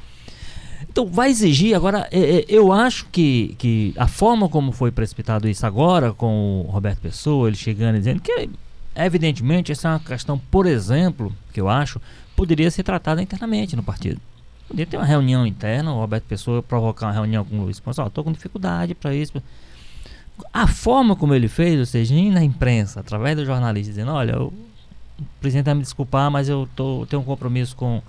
Então 0.88 1.06
vai 1.06 1.30
exigir 1.30 1.74
agora. 1.74 2.08
é, 2.10 2.38
é, 2.38 2.44
eu 2.48 2.72
acho 2.72 3.06
que, 3.06 3.54
que 3.58 3.92
a 3.96 4.06
forma 4.06 4.48
como 4.48 4.72
foi 4.72 4.90
precipitado 4.90 5.48
isso 5.48 5.66
agora 5.66 6.12
com 6.12 6.64
o 6.66 6.70
Roberto 6.70 7.00
Pessoa, 7.00 7.48
ele 7.48 7.56
chegando 7.56 7.96
e 7.96 7.98
dizendo 7.98 8.20
que 8.20 8.48
evidentemente 8.94 9.72
essa 9.72 9.88
é 9.88 9.90
uma 9.92 10.00
questão, 10.00 10.38
por 10.38 10.66
exemplo, 10.66 11.34
que 11.52 11.60
eu 11.60 11.68
acho 11.68 12.00
poderia 12.36 12.70
ser 12.70 12.82
tratada 12.82 13.22
internamente 13.22 13.74
no 13.74 13.82
partido. 13.82 14.20
Poderia 14.68 14.86
ter 14.86 14.96
uma 14.96 15.06
reunião 15.06 15.46
interna, 15.46 15.92
o 15.92 15.98
Roberto 15.98 16.24
Pessoa 16.24 16.62
provocar 16.62 17.06
uma 17.06 17.12
reunião 17.12 17.44
com 17.44 17.58
o 17.58 17.64
Luiz 17.64 17.82
ó, 17.98 18.08
tô 18.08 18.24
com 18.24 18.32
dificuldade 18.32 18.94
para 18.94 19.14
isso. 19.14 19.42
A 20.52 20.66
forma 20.66 21.14
como 21.16 21.34
ele 21.34 21.48
fez, 21.48 21.78
ou 21.78 21.86
seja, 21.86 22.14
ir 22.14 22.30
na 22.30 22.42
imprensa, 22.42 23.00
através 23.00 23.36
do 23.36 23.44
jornalista, 23.44 23.92
dizendo, 23.92 24.12
olha, 24.12 24.40
o 24.40 24.52
presidente 25.40 25.66
vai 25.66 25.74
me 25.74 25.82
desculpar, 25.82 26.30
mas 26.30 26.48
eu 26.48 26.68
tô, 26.74 27.06
tenho 27.08 27.22
um 27.22 27.24
compromisso 27.24 27.76
com 27.76 28.02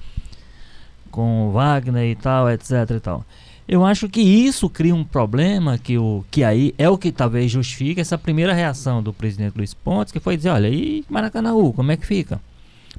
com 1.14 1.48
o 1.48 1.52
Wagner 1.52 2.10
e 2.10 2.16
tal, 2.16 2.50
etc 2.50 2.90
e 2.90 3.00
tal. 3.00 3.24
Eu 3.68 3.86
acho 3.86 4.10
que 4.10 4.20
isso 4.20 4.68
cria 4.68 4.94
um 4.94 5.04
problema 5.04 5.78
que, 5.78 5.98
o, 5.98 6.26
que 6.30 6.44
aí 6.44 6.74
é 6.78 6.90
o 6.90 6.98
que 6.98 7.12
talvez 7.12 7.52
justifique 7.52 8.02
essa 8.02 8.18
primeira 8.18 8.52
reação 8.52 9.02
do 9.02 9.14
presidente 9.14 9.56
Luiz 9.56 9.74
Pontes, 9.74 10.12
que 10.12 10.20
foi 10.20 10.36
dizer, 10.36 10.50
olha, 10.50 10.68
e 10.68 11.06
Maracanãú, 11.08 11.72
como 11.72 11.92
é 11.92 11.96
que 11.96 12.06
fica? 12.06 12.42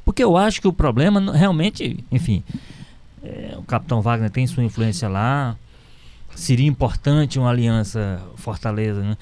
Porque 0.04 0.22
eu 0.22 0.36
acho 0.36 0.60
que 0.60 0.68
o 0.68 0.72
problema 0.72 1.32
realmente, 1.32 2.02
enfim, 2.10 2.42
é, 3.22 3.54
o 3.58 3.62
Capitão 3.62 4.00
Wagner 4.00 4.30
tem 4.30 4.46
sua 4.46 4.64
influência 4.64 5.08
lá, 5.08 5.56
seria 6.34 6.66
importante 6.66 7.38
uma 7.38 7.50
aliança 7.50 8.20
Fortaleza, 8.36 9.02
né? 9.02 9.16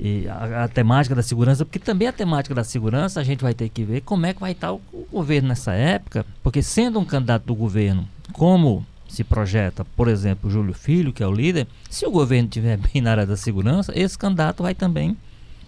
E 0.00 0.28
a, 0.28 0.64
a 0.64 0.68
temática 0.68 1.14
da 1.14 1.22
segurança, 1.22 1.64
porque 1.64 1.78
também 1.78 2.06
a 2.06 2.12
temática 2.12 2.54
da 2.54 2.62
segurança 2.62 3.20
a 3.20 3.24
gente 3.24 3.42
vai 3.42 3.52
ter 3.52 3.68
que 3.68 3.82
ver 3.82 4.02
como 4.02 4.26
é 4.26 4.32
que 4.32 4.40
vai 4.40 4.52
estar 4.52 4.72
o, 4.72 4.80
o 4.92 5.06
governo 5.10 5.48
nessa 5.48 5.72
época, 5.72 6.24
porque 6.42 6.62
sendo 6.62 7.00
um 7.00 7.04
candidato 7.04 7.44
do 7.44 7.54
governo, 7.54 8.08
como 8.32 8.86
se 9.08 9.24
projeta, 9.24 9.84
por 9.96 10.06
exemplo, 10.06 10.50
Júlio 10.50 10.74
Filho, 10.74 11.12
que 11.12 11.22
é 11.22 11.26
o 11.26 11.32
líder, 11.32 11.66
se 11.90 12.06
o 12.06 12.10
governo 12.10 12.46
estiver 12.46 12.76
bem 12.92 13.02
na 13.02 13.10
área 13.10 13.26
da 13.26 13.36
segurança, 13.36 13.92
esse 13.98 14.16
candidato 14.16 14.62
vai 14.62 14.74
também 14.74 15.16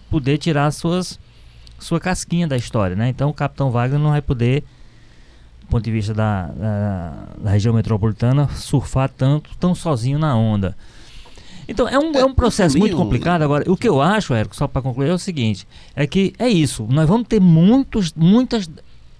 poder 0.09 0.37
tirar 0.37 0.71
suas 0.71 1.19
sua 1.79 1.99
casquinha 1.99 2.47
da 2.47 2.55
história, 2.55 2.95
né? 2.95 3.09
Então 3.09 3.31
o 3.31 3.33
Capitão 3.33 3.71
Wagner 3.71 3.99
não 3.99 4.11
vai 4.11 4.21
poder, 4.21 4.63
ponto 5.71 5.83
de 5.83 5.91
vista 5.91 6.13
da, 6.13 6.47
da, 6.47 7.13
da 7.43 7.49
região 7.49 7.73
metropolitana, 7.73 8.47
surfar 8.49 9.09
tanto, 9.09 9.49
tão 9.57 9.73
sozinho 9.73 10.19
na 10.19 10.35
onda. 10.35 10.75
Então 11.67 11.87
é 11.87 11.97
um, 11.97 12.11
é 12.11 12.25
um 12.25 12.33
processo 12.33 12.77
muito 12.77 12.97
complicado. 12.97 13.41
Agora, 13.41 13.71
o 13.71 13.77
que 13.77 13.87
eu 13.87 14.01
acho, 14.01 14.33
Érico, 14.33 14.55
só 14.55 14.67
para 14.67 14.81
concluir, 14.81 15.09
é 15.09 15.13
o 15.13 15.17
seguinte: 15.17 15.65
é 15.95 16.05
que 16.05 16.33
é 16.37 16.49
isso. 16.49 16.85
Nós 16.89 17.07
vamos 17.07 17.27
ter 17.27 17.39
muitos, 17.39 18.13
muitas, 18.13 18.69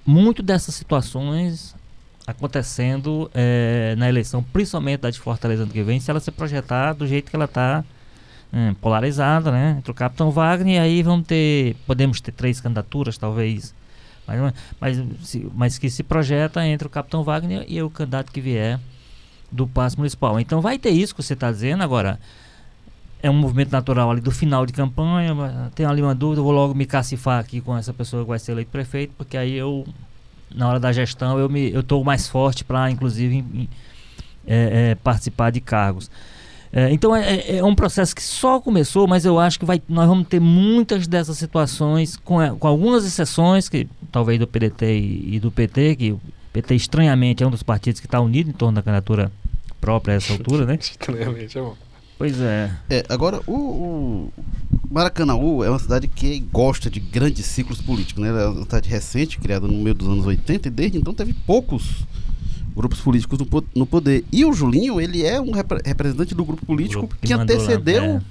muito 0.06 0.44
dessas 0.44 0.76
situações 0.76 1.74
acontecendo 2.28 3.32
eh, 3.34 3.96
na 3.98 4.08
eleição, 4.08 4.44
principalmente 4.44 5.02
da 5.02 5.10
de 5.10 5.20
Fortaleza 5.20 5.64
ano 5.64 5.72
que 5.72 5.82
vem, 5.82 6.00
se 6.00 6.12
ela 6.12 6.20
se 6.20 6.32
projetar 6.32 6.94
do 6.94 7.08
jeito 7.08 7.30
que 7.30 7.36
ela 7.36 7.46
está 7.46 7.84
polarizada, 8.82 9.50
né? 9.50 9.76
Entre 9.78 9.90
o 9.90 9.94
Capitão 9.94 10.30
Wagner 10.30 10.76
e 10.76 10.78
aí 10.78 11.02
vamos 11.02 11.26
ter, 11.26 11.74
podemos 11.88 12.20
ter 12.20 12.34
três 12.34 12.60
candidaturas, 12.60 13.18
talvez, 13.18 13.74
mas, 14.28 14.54
mas, 14.80 15.04
mas 15.56 15.78
que 15.78 15.90
se 15.90 16.04
projeta 16.04 16.66
entre 16.66 16.88
o 16.88 16.90
Capitão 16.90 17.24
Wagner 17.24 17.66
e 17.68 17.82
o 17.82 17.90
candidato 17.90 18.32
que 18.32 18.40
vier 18.42 18.80
do 19.52 19.68
passo 19.68 19.98
municipal. 19.98 20.40
Então 20.40 20.62
vai 20.62 20.78
ter 20.80 20.92
isso 20.92 21.14
que 21.14 21.22
você 21.22 21.34
está 21.34 21.52
dizendo 21.52 21.84
agora. 21.84 22.20
É 23.24 23.30
um 23.30 23.34
movimento 23.34 23.72
natural 23.72 24.10
ali 24.10 24.22
do 24.22 24.32
final 24.32 24.66
de 24.66 24.74
campanha. 24.74 25.36
Tem 25.76 25.86
ali 25.86 26.02
uma 26.02 26.16
dúvida, 26.16 26.42
vou 26.42 26.52
logo 26.52 26.74
me 26.74 26.86
cacifar 26.86 27.40
aqui 27.40 27.62
com 27.62 27.78
essa 27.78 27.94
pessoa 27.94 28.24
que 28.24 28.30
vai 28.30 28.40
ser 28.40 28.54
eleito 28.54 28.72
prefeito, 28.72 29.14
porque 29.18 29.38
aí 29.38 29.54
eu, 29.54 29.86
na 30.50 30.68
hora 30.68 30.80
da 30.80 30.92
gestão, 30.92 31.38
eu 31.38 31.80
estou 31.82 32.04
mais 32.04 32.28
forte 32.28 32.64
para, 32.64 32.90
inclusive, 32.90 33.36
em- 33.36 33.40
em- 33.54 33.70
é, 34.48 34.92
é, 34.92 34.96
participar 34.96 35.52
de 35.52 35.62
cargos. 35.62 36.10
É, 36.74 36.90
então 36.92 37.14
é, 37.16 37.36
é- 37.36 37.58
é 37.58 37.64
um 37.64 37.76
processo 37.76 38.16
que 38.16 38.24
só 38.24 38.60
começou, 38.60 39.06
mas 39.08 39.26
eu 39.26 39.38
acho 39.40 39.60
que 39.60 39.66
vai, 39.66 39.82
nós 39.90 40.08
vamos 40.08 40.28
ter 40.28 40.40
muitas 40.40 41.06
dessas 41.08 41.38
situações, 41.38 42.16
com, 42.18 42.40
a- 42.40 42.52
com 42.52 42.68
algumas 42.68 43.06
exceções, 43.06 43.68
que 43.68 43.88
talvez 44.12 44.40
do 44.40 44.48
PDT 44.48 44.86
e, 44.98 45.36
e 45.36 45.40
do 45.40 45.52
PT, 45.52 45.96
que 45.98 46.12
o 46.14 46.22
PT 46.54 46.76
estranhamente 46.76 47.44
é 47.44 47.48
um 47.48 47.52
dos 47.52 47.64
partidos 47.64 48.00
que 48.00 48.08
está 48.08 48.22
unido 48.22 48.50
em 48.50 48.54
torno 48.54 48.76
da 48.76 48.82
candidatura 48.82 49.32
própria 49.82 50.14
a 50.14 50.18
essa 50.18 50.32
altura, 50.34 50.66
né? 50.66 50.78
Estranhamente, 50.80 51.58
é 51.58 51.62
bom. 51.62 51.76
Pois 52.18 52.40
é. 52.40 52.72
É, 52.90 53.04
agora, 53.10 53.42
o, 53.48 53.52
o 53.54 54.34
Maracanaú 54.92 55.64
é 55.64 55.70
uma 55.70 55.80
cidade 55.80 56.08
que 56.08 56.40
gosta 56.52 56.90
de 56.90 57.00
grandes 57.00 57.46
ciclos 57.48 57.82
políticos, 57.82 58.22
né? 58.22 58.30
Ela 58.30 58.42
é 58.44 58.48
uma 58.48 58.62
cidade 58.64 58.88
recente, 58.90 59.40
criada 59.40 59.68
no 59.68 59.74
meio 59.74 59.96
dos 59.96 60.08
anos 60.08 60.26
80, 60.26 60.68
e 60.68 60.72
desde 60.72 60.98
então 61.00 61.14
teve 61.14 61.34
poucos 61.34 62.06
grupos 62.82 63.00
políticos 63.00 63.40
no, 63.40 63.64
no 63.76 63.86
poder. 63.86 64.26
E 64.32 64.44
o 64.44 64.52
Julinho, 64.54 65.00
ele 65.00 65.24
é 65.26 65.40
um 65.40 65.52
repre- 65.52 65.82
representante 65.86 66.36
do 66.36 66.44
grupo 66.44 66.66
político 66.66 67.02
Grupo 67.08 67.16
que, 67.22 67.34
lá, 67.34 67.44
antecedeu 67.44 68.04
é. 68.04 68.22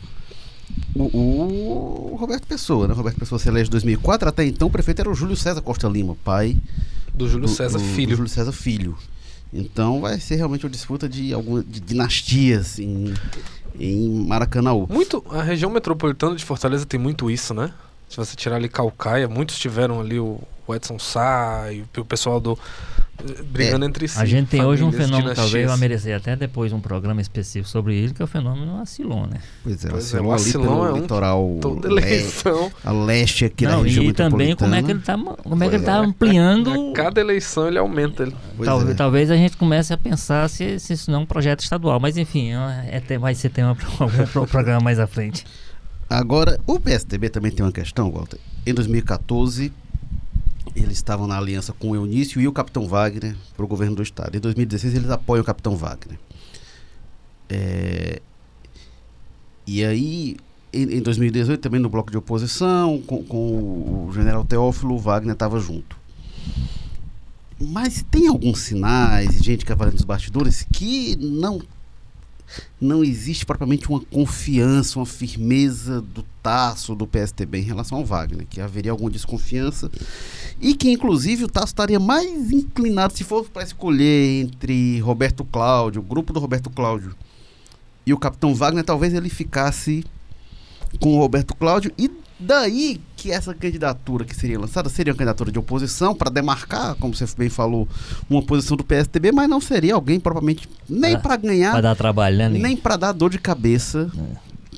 o, 0.94 1.02
o 2.12 2.16
Roberto 2.18 2.46
Pessoa, 2.46 2.86
né? 2.88 2.94
Roberto 2.94 3.18
Pessoa 3.18 3.38
se 3.38 3.48
elege 3.48 3.68
em 3.68 3.72
2004, 3.72 4.28
até 4.28 4.44
então 4.44 4.68
o 4.68 4.70
prefeito 4.70 5.00
era 5.00 5.10
o 5.10 5.14
Júlio 5.14 5.36
César 5.36 5.60
Costa 5.62 5.88
Lima, 5.88 6.16
pai 6.24 6.56
Do 7.14 7.28
Júlio 7.28 7.46
do- 7.48 7.52
César 7.54 7.78
do- 7.78 7.84
do 7.84 7.90
Filho. 7.90 8.16
Júlio 8.16 8.28
César 8.30 8.52
Filho. 8.52 8.96
Então 9.52 10.00
vai 10.00 10.20
ser 10.20 10.36
realmente 10.36 10.64
uma 10.64 10.70
disputa 10.70 11.08
de 11.08 11.32
alguma 11.34 11.62
de 11.64 11.80
dinastias 11.80 12.78
em, 12.78 13.12
em 13.78 14.26
Maracanãú. 14.26 14.86
Muito, 14.88 15.24
a 15.30 15.42
região 15.42 15.70
metropolitana 15.70 16.36
de 16.36 16.44
Fortaleza 16.44 16.86
tem 16.86 17.00
muito 17.00 17.28
isso, 17.30 17.52
né? 17.52 17.72
Se 18.08 18.16
você 18.16 18.36
tirar 18.36 18.56
ali 18.56 18.68
Calcaia, 18.68 19.28
muitos 19.28 19.58
tiveram 19.58 20.00
ali 20.00 20.18
o, 20.20 20.40
o 20.66 20.74
Edson 20.74 20.98
Sá 20.98 21.66
e 21.72 21.84
o 21.98 22.04
pessoal 22.04 22.40
do 22.40 22.56
brigando 23.46 23.84
é, 23.84 23.88
entre 23.88 24.08
si. 24.08 24.18
A 24.18 24.24
gente 24.24 24.48
tem 24.48 24.64
hoje 24.64 24.82
um 24.82 24.90
fenômeno, 24.90 25.20
dinastias. 25.20 25.46
talvez 25.46 25.68
vai 25.68 25.76
merecer 25.78 26.16
até 26.16 26.36
depois 26.36 26.72
um 26.72 26.80
programa 26.80 27.20
específico 27.20 27.68
sobre 27.68 27.96
ele, 27.96 28.14
que 28.14 28.22
é 28.22 28.24
o 28.24 28.28
fenômeno 28.28 28.80
Acilon, 28.80 29.26
né? 29.26 29.40
Pois 29.62 29.84
é, 29.84 29.88
pois 29.88 30.14
é, 30.14 30.20
o 30.20 30.32
Acilon 30.32 30.86
é 30.86 30.92
um 30.92 30.96
litoral 30.96 31.58
toda 31.60 31.88
eleição. 31.88 32.70
a 32.84 32.92
leste 32.92 33.44
aqui 33.44 33.64
Não, 33.64 33.78
da 33.78 33.82
região 33.84 34.04
E 34.04 34.12
também 34.12 34.56
como 34.56 34.74
é 34.74 34.82
que 34.82 34.90
ele 34.90 35.00
está 35.00 35.16
como 35.18 35.64
é 35.64 35.68
que 35.68 35.74
ele 35.76 35.84
tá 35.84 35.96
é. 35.96 35.98
ampliando... 35.98 36.70
A, 36.70 36.90
a 36.90 36.94
cada 36.94 37.20
eleição 37.20 37.68
ele 37.68 37.78
aumenta. 37.78 38.22
Ele. 38.22 38.34
Talvez, 38.64 38.90
é. 38.90 38.94
talvez 38.94 39.30
a 39.30 39.36
gente 39.36 39.56
comece 39.56 39.92
a 39.92 39.96
pensar 39.96 40.48
se, 40.48 40.78
se 40.78 40.92
isso 40.92 41.10
não 41.10 41.20
é 41.20 41.22
um 41.22 41.26
projeto 41.26 41.60
estadual, 41.60 41.98
mas 42.00 42.16
enfim, 42.16 42.52
é, 42.52 43.02
é, 43.08 43.18
vai 43.18 43.34
ser 43.34 43.50
tema 43.50 43.74
para 43.76 43.86
algum 43.98 44.46
programa 44.46 44.80
mais 44.80 44.98
à 44.98 45.06
frente. 45.06 45.44
Agora, 46.08 46.58
o 46.66 46.80
PSDB 46.80 47.28
também 47.28 47.52
tem 47.52 47.64
uma 47.64 47.70
questão, 47.70 48.10
Walter. 48.10 48.38
Em 48.66 48.74
2014, 48.74 49.72
eles 50.74 50.96
estavam 50.96 51.26
na 51.26 51.36
aliança 51.36 51.72
com 51.72 51.90
o 51.90 51.94
Eunício 51.94 52.40
e 52.40 52.48
o 52.48 52.52
Capitão 52.52 52.86
Wagner 52.86 53.36
para 53.56 53.64
o 53.64 53.68
governo 53.68 53.96
do 53.96 54.02
Estado. 54.02 54.36
Em 54.36 54.40
2016, 54.40 54.94
eles 54.94 55.10
apoiam 55.10 55.42
o 55.42 55.44
Capitão 55.44 55.76
Wagner. 55.76 56.18
É, 57.48 58.22
e 59.66 59.84
aí, 59.84 60.36
em, 60.72 60.98
em, 60.98 61.02
2018, 61.02 61.60
também 61.60 61.80
no 61.80 61.88
bloco 61.88 62.10
de 62.10 62.16
oposição, 62.16 63.00
com, 63.02 63.22
com 63.24 64.06
o 64.08 64.10
general 64.12 64.44
Teófilo, 64.44 64.94
o 64.94 64.98
Wagner 64.98 65.34
estava 65.34 65.58
junto. 65.58 65.96
Mas 67.60 68.04
tem 68.10 68.26
alguns 68.26 68.60
sinais, 68.60 69.42
gente 69.42 69.64
que 69.64 69.74
nos 69.74 70.04
bastidores, 70.04 70.66
que 70.72 71.16
não 71.16 71.60
não 72.80 73.04
existe 73.04 73.44
propriamente 73.44 73.88
uma 73.88 74.00
confiança, 74.00 74.98
uma 74.98 75.06
firmeza 75.06 76.00
do 76.00 76.24
Tasso, 76.42 76.94
do 76.94 77.06
PSTB 77.06 77.58
em 77.58 77.62
relação 77.62 77.98
ao 77.98 78.04
Wagner, 78.04 78.46
que 78.48 78.60
haveria 78.60 78.90
alguma 78.90 79.10
desconfiança. 79.10 79.90
E 80.60 80.74
que 80.74 80.90
inclusive 80.90 81.44
o 81.44 81.48
Tasso 81.48 81.68
estaria 81.68 82.00
mais 82.00 82.50
inclinado, 82.50 83.12
se 83.16 83.24
fosse 83.24 83.50
para 83.50 83.62
escolher 83.62 84.42
entre 84.42 85.00
Roberto 85.00 85.44
Cláudio, 85.44 86.00
o 86.00 86.04
grupo 86.04 86.32
do 86.32 86.40
Roberto 86.40 86.70
Cláudio 86.70 87.14
e 88.06 88.12
o 88.12 88.18
Capitão 88.18 88.54
Wagner, 88.54 88.84
talvez 88.84 89.12
ele 89.14 89.28
ficasse 89.28 90.04
com 90.98 91.14
o 91.14 91.18
Roberto 91.18 91.54
Cláudio 91.54 91.92
e 91.96 92.10
Daí 92.40 93.00
que 93.16 93.30
essa 93.30 93.54
candidatura 93.54 94.24
que 94.24 94.34
seria 94.34 94.58
lançada 94.58 94.88
seria 94.88 95.12
uma 95.12 95.18
candidatura 95.18 95.52
de 95.52 95.58
oposição 95.58 96.14
para 96.14 96.30
demarcar, 96.30 96.94
como 96.94 97.14
você 97.14 97.26
bem 97.36 97.50
falou, 97.50 97.86
uma 98.30 98.42
posição 98.42 98.76
do 98.76 98.84
PSDB, 98.84 99.30
mas 99.30 99.48
não 99.48 99.60
seria 99.60 99.94
alguém 99.94 100.18
propriamente 100.18 100.66
nem 100.88 101.18
para 101.18 101.36
ganhar, 101.36 101.72
para 101.72 101.82
dar 101.82 101.94
trabalho, 101.94 102.38
né, 102.38 102.48
nem 102.48 102.74
para 102.76 102.96
dar 102.96 103.12
dor 103.12 103.28
de 103.28 103.38
cabeça. 103.38 104.10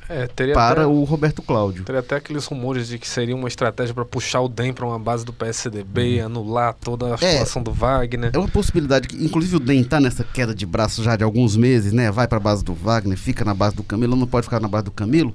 É, 0.09 0.27
para 0.53 0.83
até, 0.83 0.87
o 0.87 1.05
Roberto 1.05 1.40
Cláudio. 1.40 1.85
Teria 1.85 2.01
até 2.01 2.16
aqueles 2.16 2.44
rumores 2.44 2.88
de 2.88 2.98
que 2.98 3.09
seria 3.09 3.35
uma 3.35 3.48
estratégia 3.48 3.94
para 3.94 4.05
puxar 4.05 4.42
o 4.42 4.48
DEM 4.48 4.72
para 4.72 4.85
uma 4.85 4.98
base 4.98 5.25
do 5.25 5.33
PSDB, 5.33 6.18
uhum. 6.18 6.27
anular 6.27 6.75
toda 6.75 7.14
a 7.14 7.16
situação 7.16 7.62
é, 7.62 7.64
do 7.64 7.72
Wagner. 7.72 8.31
É 8.35 8.38
uma 8.38 8.48
possibilidade 8.48 9.09
que, 9.09 9.25
inclusive, 9.25 9.57
o 9.57 9.61
DEM 9.61 9.81
está 9.81 10.01
nessa 10.01 10.22
queda 10.22 10.55
de 10.55 10.66
braço 10.66 11.03
já 11.03 11.16
de 11.16 11.25
alguns 11.25 11.57
meses, 11.57 11.92
né? 11.92 12.11
Vai 12.11 12.29
para 12.29 12.37
a 12.37 12.40
base 12.40 12.62
do 12.62 12.75
Wagner, 12.75 13.16
fica 13.16 13.42
na 13.42 13.55
base 13.55 13.77
do 13.77 13.83
Camilo, 13.83 14.14
não 14.14 14.27
pode 14.27 14.44
ficar 14.44 14.61
na 14.61 14.68
base 14.68 14.85
do 14.85 14.90
Camilo 14.90 15.35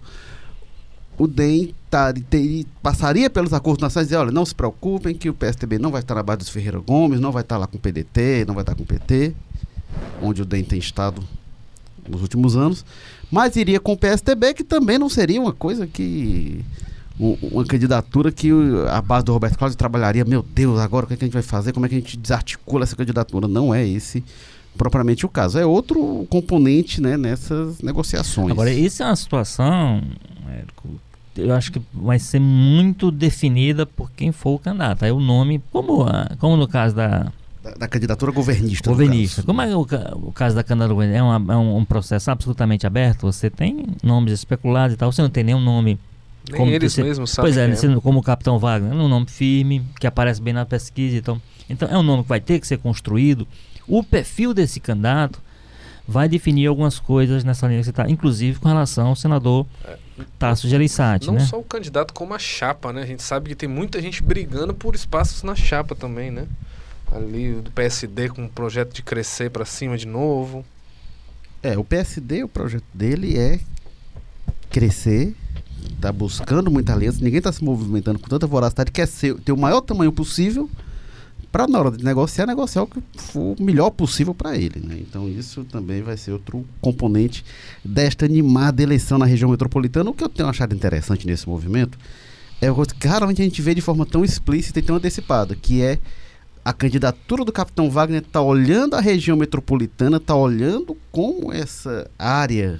o 1.17 1.27
DEM 1.27 1.73
tá, 1.89 2.13
ter, 2.13 2.65
passaria 2.81 3.29
pelos 3.29 3.53
acordos 3.53 3.81
nacionais 3.81 4.07
e 4.07 4.09
dizer, 4.09 4.17
olha, 4.21 4.31
não 4.31 4.45
se 4.45 4.53
preocupem 4.53 5.15
que 5.15 5.29
o 5.29 5.33
PSTB 5.33 5.79
não 5.79 5.91
vai 5.91 6.01
estar 6.01 6.15
na 6.15 6.23
base 6.23 6.39
dos 6.39 6.49
Ferreira 6.49 6.79
Gomes, 6.79 7.19
não 7.19 7.31
vai 7.31 7.41
estar 7.41 7.57
lá 7.57 7.65
com 7.65 7.77
o 7.77 7.79
PDT, 7.79 8.45
não 8.45 8.53
vai 8.53 8.61
estar 8.61 8.75
com 8.75 8.83
o 8.83 8.85
PT, 8.85 9.33
onde 10.21 10.41
o 10.41 10.45
DEM 10.45 10.63
tem 10.63 10.77
estado 10.77 11.23
nos 12.07 12.21
últimos 12.21 12.55
anos, 12.55 12.85
mas 13.31 13.55
iria 13.55 13.79
com 13.79 13.93
o 13.93 13.97
PSTB, 13.97 14.53
que 14.53 14.63
também 14.63 14.97
não 14.97 15.09
seria 15.09 15.41
uma 15.41 15.51
coisa 15.51 15.87
que 15.87 16.63
uma 17.19 17.65
candidatura 17.65 18.31
que 18.31 18.51
a 18.91 19.01
base 19.01 19.25
do 19.25 19.33
Roberto 19.33 19.57
Cláudio 19.57 19.75
trabalharia, 19.75 20.23
meu 20.23 20.43
Deus, 20.43 20.79
agora 20.79 21.05
o 21.05 21.07
que, 21.07 21.15
é 21.15 21.17
que 21.17 21.23
a 21.23 21.27
gente 21.27 21.33
vai 21.33 21.41
fazer? 21.41 21.73
Como 21.73 21.85
é 21.85 21.89
que 21.89 21.95
a 21.95 21.99
gente 21.99 22.15
desarticula 22.15 22.83
essa 22.83 22.95
candidatura? 22.95 23.47
Não 23.47 23.73
é 23.73 23.85
esse 23.85 24.23
propriamente 24.77 25.25
o 25.25 25.29
caso. 25.29 25.57
É 25.57 25.65
outro 25.65 26.27
componente 26.29 27.01
né, 27.01 27.17
nessas 27.17 27.81
negociações. 27.81 28.51
Agora, 28.51 28.71
isso 28.71 29.01
é 29.01 29.07
uma 29.07 29.15
situação, 29.15 30.03
Érico, 30.47 30.87
eu 31.37 31.53
acho 31.53 31.71
que 31.71 31.81
vai 31.93 32.19
ser 32.19 32.39
muito 32.39 33.11
definida 33.11 33.85
por 33.85 34.11
quem 34.11 34.31
for 34.31 34.55
o 34.55 34.59
candidato. 34.59 35.03
Aí 35.03 35.11
o 35.11 35.19
nome, 35.19 35.61
como, 35.71 36.05
como 36.39 36.57
no 36.57 36.67
caso 36.67 36.95
da, 36.95 37.31
da, 37.63 37.71
da 37.71 37.87
candidatura 37.87 38.31
governista. 38.31 38.89
Governista. 38.89 39.43
Como 39.43 39.61
é 39.61 39.75
o, 39.75 39.81
o, 39.81 40.31
caso 40.31 40.55
da 40.55 40.63
candidatura 40.63 41.05
é, 41.05 41.21
uma, 41.21 41.53
é 41.53 41.57
um, 41.57 41.77
um, 41.77 41.85
processo 41.85 42.31
absolutamente 42.31 42.87
aberto? 42.87 43.21
Você 43.21 43.49
tem 43.49 43.85
nomes 44.03 44.33
especulados 44.33 44.93
e 44.93 44.97
tal, 44.97 45.11
você 45.11 45.21
não 45.21 45.29
tem 45.29 45.43
nenhum 45.43 45.59
nome. 45.59 45.99
Nem 46.49 46.57
como 46.57 46.71
eles 46.71 46.93
você, 46.93 47.03
mesmos 47.03 47.31
sabem. 47.31 47.53
Pois 47.53 47.83
é, 47.83 47.93
é, 47.93 47.99
como 47.99 48.19
o 48.19 48.23
Capitão 48.23 48.57
Wagner, 48.57 48.93
é 48.93 48.95
um 48.95 49.07
nome 49.07 49.25
firme, 49.27 49.83
que 49.99 50.07
aparece 50.07 50.41
bem 50.41 50.53
na 50.53 50.65
pesquisa. 50.65 51.17
Então, 51.17 51.41
então 51.69 51.87
é 51.89 51.97
um 51.97 52.03
nome 52.03 52.23
que 52.23 52.29
vai 52.29 52.39
ter 52.39 52.59
que 52.59 52.67
ser 52.67 52.77
construído. 52.77 53.47
O 53.87 54.03
perfil 54.03 54.53
desse 54.53 54.79
candidato 54.79 55.41
vai 56.07 56.29
definir 56.29 56.67
algumas 56.67 56.99
coisas 56.99 57.43
nessa 57.43 57.67
linha 57.67 57.79
que 57.79 57.85
você 57.85 57.89
está, 57.89 58.09
inclusive 58.09 58.59
com 58.59 58.67
relação 58.67 59.07
ao 59.07 59.15
senador 59.15 59.65
é, 59.83 59.97
Tasso 60.39 60.67
Gereissati, 60.67 61.27
Não 61.27 61.33
né? 61.33 61.39
só 61.41 61.59
o 61.59 61.63
candidato, 61.63 62.13
como 62.13 62.33
a 62.33 62.39
chapa, 62.39 62.93
né? 62.93 63.01
A 63.03 63.05
gente 63.05 63.21
sabe 63.21 63.49
que 63.49 63.55
tem 63.55 63.67
muita 63.67 64.01
gente 64.01 64.23
brigando 64.23 64.73
por 64.73 64.95
espaços 64.95 65.43
na 65.43 65.53
chapa 65.55 65.93
também, 65.93 66.31
né? 66.31 66.47
Ali 67.11 67.55
do 67.55 67.71
PSD 67.71 68.29
com 68.29 68.43
um 68.43 68.47
projeto 68.47 68.93
de 68.93 69.01
crescer 69.01 69.49
para 69.49 69.65
cima 69.65 69.97
de 69.97 70.07
novo. 70.07 70.65
É, 71.61 71.77
o 71.77 71.83
PSD, 71.83 72.43
o 72.43 72.47
projeto 72.47 72.85
dele 72.93 73.37
é 73.37 73.59
crescer, 74.69 75.35
tá 75.99 76.11
buscando 76.11 76.71
muita 76.71 76.93
aliança, 76.93 77.19
ninguém 77.21 77.39
está 77.39 77.51
se 77.51 77.63
movimentando 77.63 78.19
com 78.19 78.27
tanta 78.27 78.47
voracidade, 78.47 78.91
quer 78.91 79.07
ser, 79.07 79.35
ter 79.35 79.51
o 79.51 79.57
maior 79.57 79.81
tamanho 79.81 80.11
possível 80.11 80.69
para 81.57 81.67
na 81.67 81.79
hora 81.79 81.89
de 81.89 82.05
negociar, 82.05 82.45
negociar 82.45 82.83
o 82.83 82.87
que 82.87 83.01
for 83.15 83.55
o 83.59 83.63
melhor 83.63 83.89
possível 83.89 84.31
para 84.31 84.55
ele. 84.55 84.79
Né? 84.79 84.99
Então 85.01 85.27
isso 85.27 85.63
também 85.63 86.03
vai 86.03 86.15
ser 86.15 86.31
outro 86.31 86.63
componente 86.79 87.43
desta 87.83 88.25
animada 88.25 88.83
eleição 88.83 89.17
na 89.17 89.25
região 89.25 89.49
metropolitana. 89.49 90.07
O 90.11 90.13
que 90.13 90.23
eu 90.23 90.29
tenho 90.29 90.47
achado 90.47 90.75
interessante 90.75 91.25
nesse 91.25 91.49
movimento 91.49 91.97
é 92.61 92.69
o 92.69 92.85
que 92.85 93.07
raramente 93.07 93.41
a 93.41 93.43
gente 93.43 93.59
vê 93.59 93.73
de 93.73 93.81
forma 93.81 94.05
tão 94.05 94.23
explícita 94.23 94.77
e 94.77 94.83
tão 94.83 94.97
antecipada, 94.97 95.55
que 95.55 95.81
é 95.81 95.97
a 96.63 96.71
candidatura 96.71 97.43
do 97.43 97.51
capitão 97.51 97.89
Wagner 97.89 98.21
está 98.21 98.39
olhando 98.39 98.95
a 98.95 99.01
região 99.01 99.35
metropolitana, 99.35 100.17
está 100.17 100.35
olhando 100.35 100.95
como 101.11 101.51
essa 101.51 102.07
área 102.19 102.79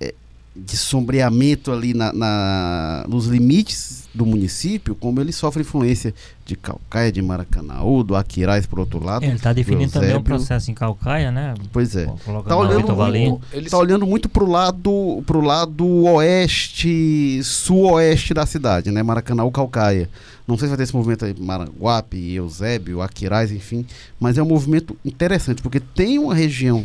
é, 0.00 0.14
de 0.54 0.76
sombreamento 0.76 1.72
ali 1.72 1.94
na, 1.94 2.12
na, 2.12 3.06
nos 3.08 3.26
limites 3.26 4.02
do 4.14 4.26
município, 4.26 4.94
como 4.94 5.20
ele 5.20 5.32
sofre 5.32 5.62
influência 5.62 6.14
de 6.44 6.54
Calcaia, 6.54 7.10
de 7.10 7.22
Maracanaú, 7.22 8.02
do 8.02 8.14
Aquiraz, 8.14 8.66
por 8.66 8.78
outro 8.78 9.02
lado. 9.02 9.24
Ele 9.24 9.34
está 9.34 9.52
definindo 9.52 9.90
também 9.90 10.14
um 10.14 10.22
processo 10.22 10.70
em 10.70 10.74
Calcaia, 10.74 11.30
né? 11.30 11.54
Pois 11.72 11.96
é. 11.96 12.02
Está 12.04 12.56
olhando, 12.56 12.94
muito, 12.94 13.70
tá 13.70 13.78
olhando 13.78 14.06
muito 14.06 14.28
para 14.28 14.44
o 14.44 14.50
lado, 14.50 15.22
pro 15.26 15.40
lado 15.40 15.86
oeste, 16.04 17.40
sul-oeste 17.42 18.34
da 18.34 18.44
cidade, 18.44 18.90
né? 18.90 19.02
Maracanaú, 19.02 19.50
Calcaia. 19.50 20.10
Não 20.52 20.58
sei 20.58 20.66
se 20.66 20.70
vai 20.70 20.76
ter 20.76 20.82
esse 20.82 20.94
movimento 20.94 21.24
aí, 21.24 21.34
Maranguape, 21.38 22.34
Eusébio, 22.34 23.00
Aquiraz, 23.00 23.50
enfim, 23.50 23.86
mas 24.20 24.36
é 24.36 24.42
um 24.42 24.46
movimento 24.46 24.94
interessante, 25.02 25.62
porque 25.62 25.80
tem 25.80 26.18
uma 26.18 26.34
região, 26.34 26.84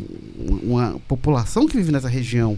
uma 0.63 0.97
população 1.05 1.67
que 1.67 1.75
vive 1.75 1.91
nessa 1.91 2.07
região, 2.07 2.57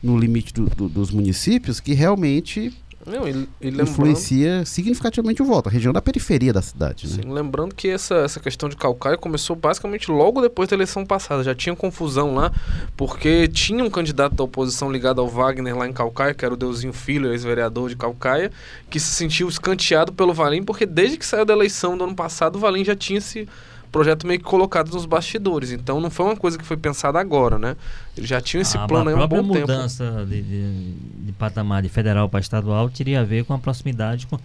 no 0.00 0.16
limite 0.16 0.54
do, 0.54 0.66
do, 0.66 0.88
dos 0.88 1.10
municípios, 1.10 1.80
que 1.80 1.92
realmente 1.92 2.72
não, 3.06 3.28
e, 3.28 3.48
e 3.60 3.68
influencia 3.68 4.64
significativamente 4.64 5.42
o 5.42 5.44
voto, 5.44 5.68
a 5.68 5.72
região 5.72 5.92
da 5.92 6.00
periferia 6.00 6.52
da 6.52 6.62
cidade. 6.62 7.06
Né? 7.06 7.22
Sim, 7.22 7.32
lembrando 7.32 7.74
que 7.74 7.88
essa, 7.88 8.16
essa 8.16 8.40
questão 8.40 8.68
de 8.68 8.76
Calcaia 8.76 9.16
começou 9.16 9.54
basicamente 9.54 10.10
logo 10.10 10.40
depois 10.40 10.68
da 10.68 10.76
eleição 10.76 11.04
passada. 11.04 11.42
Já 11.42 11.54
tinha 11.54 11.76
confusão 11.76 12.34
lá, 12.34 12.52
porque 12.96 13.46
tinha 13.48 13.84
um 13.84 13.90
candidato 13.90 14.34
da 14.34 14.44
oposição 14.44 14.90
ligado 14.90 15.20
ao 15.20 15.28
Wagner 15.28 15.76
lá 15.76 15.86
em 15.86 15.92
Calcaia, 15.92 16.32
que 16.32 16.44
era 16.44 16.54
o 16.54 16.56
Deusinho 16.56 16.92
Filho, 16.92 17.30
ex-vereador 17.30 17.90
de 17.90 17.96
Calcaia, 17.96 18.50
que 18.88 18.98
se 18.98 19.10
sentiu 19.10 19.48
escanteado 19.48 20.12
pelo 20.12 20.32
Valim, 20.32 20.62
porque 20.62 20.86
desde 20.86 21.18
que 21.18 21.26
saiu 21.26 21.44
da 21.44 21.52
eleição 21.52 21.98
do 21.98 22.04
ano 22.04 22.14
passado, 22.14 22.56
o 22.56 22.58
Valim 22.58 22.84
já 22.84 22.96
tinha 22.96 23.20
se 23.20 23.46
projeto 23.94 24.26
meio 24.26 24.40
que 24.40 24.44
colocado 24.44 24.92
nos 24.92 25.06
bastidores. 25.06 25.70
Então 25.70 26.00
não 26.00 26.10
foi 26.10 26.26
uma 26.26 26.36
coisa 26.36 26.58
que 26.58 26.64
foi 26.64 26.76
pensada 26.76 27.20
agora, 27.20 27.60
né? 27.60 27.76
Eles 28.16 28.28
já 28.28 28.40
tinham 28.40 28.60
esse 28.60 28.76
a, 28.76 28.88
plano 28.88 29.08
aí 29.08 29.14
há 29.14 29.24
um 29.24 29.28
bom 29.28 29.52
tempo. 29.52 29.70
A 29.70 29.76
mudança 29.76 30.26
de, 30.28 30.42
de, 30.42 30.92
de, 31.26 31.32
patamar 31.32 31.80
de 31.80 31.88
federal 31.88 32.28
para 32.28 32.40
estadual 32.40 32.90
teria 32.90 33.20
a 33.20 33.24
ver 33.24 33.44
com 33.44 33.54
a 33.54 33.58
proximidade 33.58 34.26
com... 34.26 34.36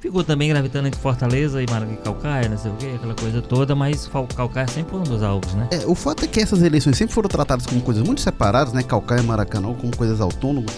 Ficou 0.00 0.24
também 0.24 0.48
gravitando 0.48 0.86
entre 0.86 0.98
Fortaleza 0.98 1.60
e 1.60 1.66
Maracanã 1.68 1.96
Calcaia, 1.96 2.48
não 2.48 2.56
sei 2.56 2.70
o 2.70 2.76
quê, 2.76 2.92
aquela 2.94 3.14
coisa 3.14 3.42
toda, 3.42 3.74
mas 3.74 4.08
Calcaia 4.34 4.68
sempre 4.68 4.92
foi 4.92 5.00
um 5.00 5.02
dos 5.02 5.22
alvos, 5.24 5.52
né? 5.54 5.68
É, 5.72 5.84
o 5.86 5.94
fato 5.94 6.24
é 6.24 6.28
que 6.28 6.40
essas 6.40 6.62
eleições 6.62 6.96
sempre 6.96 7.12
foram 7.12 7.28
tratadas 7.28 7.66
como 7.66 7.82
coisas 7.82 8.02
muito 8.04 8.20
separadas, 8.20 8.72
né? 8.72 8.82
Calcaia 8.82 9.20
e 9.20 9.24
Maracanã 9.24 9.74
como 9.74 9.94
coisas 9.94 10.20
autônomas. 10.20 10.72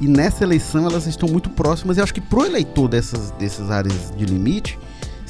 E 0.00 0.06
nessa 0.06 0.44
eleição 0.44 0.86
elas 0.86 1.06
estão 1.06 1.28
muito 1.28 1.50
próximas. 1.50 1.98
E 1.98 2.00
acho 2.00 2.14
que 2.14 2.20
pro 2.20 2.46
eleitor 2.46 2.88
dessas, 2.88 3.32
dessas 3.32 3.72
áreas 3.72 4.14
de 4.16 4.24
limite, 4.24 4.78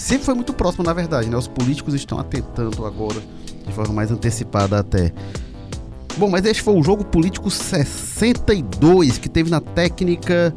sempre 0.01 0.25
foi 0.25 0.35
muito 0.35 0.53
próximo, 0.53 0.85
na 0.85 0.93
verdade. 0.93 1.29
Né? 1.29 1.37
Os 1.37 1.47
políticos 1.47 1.95
estão 1.95 2.19
atentando 2.19 2.85
agora 2.85 3.21
de 3.67 3.73
forma 3.73 3.95
mais 3.95 4.11
antecipada 4.11 4.79
até. 4.79 5.13
Bom, 6.17 6.29
mas 6.29 6.45
este 6.45 6.63
foi 6.63 6.75
o 6.75 6.83
Jogo 6.83 7.05
Político 7.05 7.51
62, 7.51 9.19
que 9.19 9.29
teve 9.29 9.49
na 9.49 9.61
técnica 9.61 10.55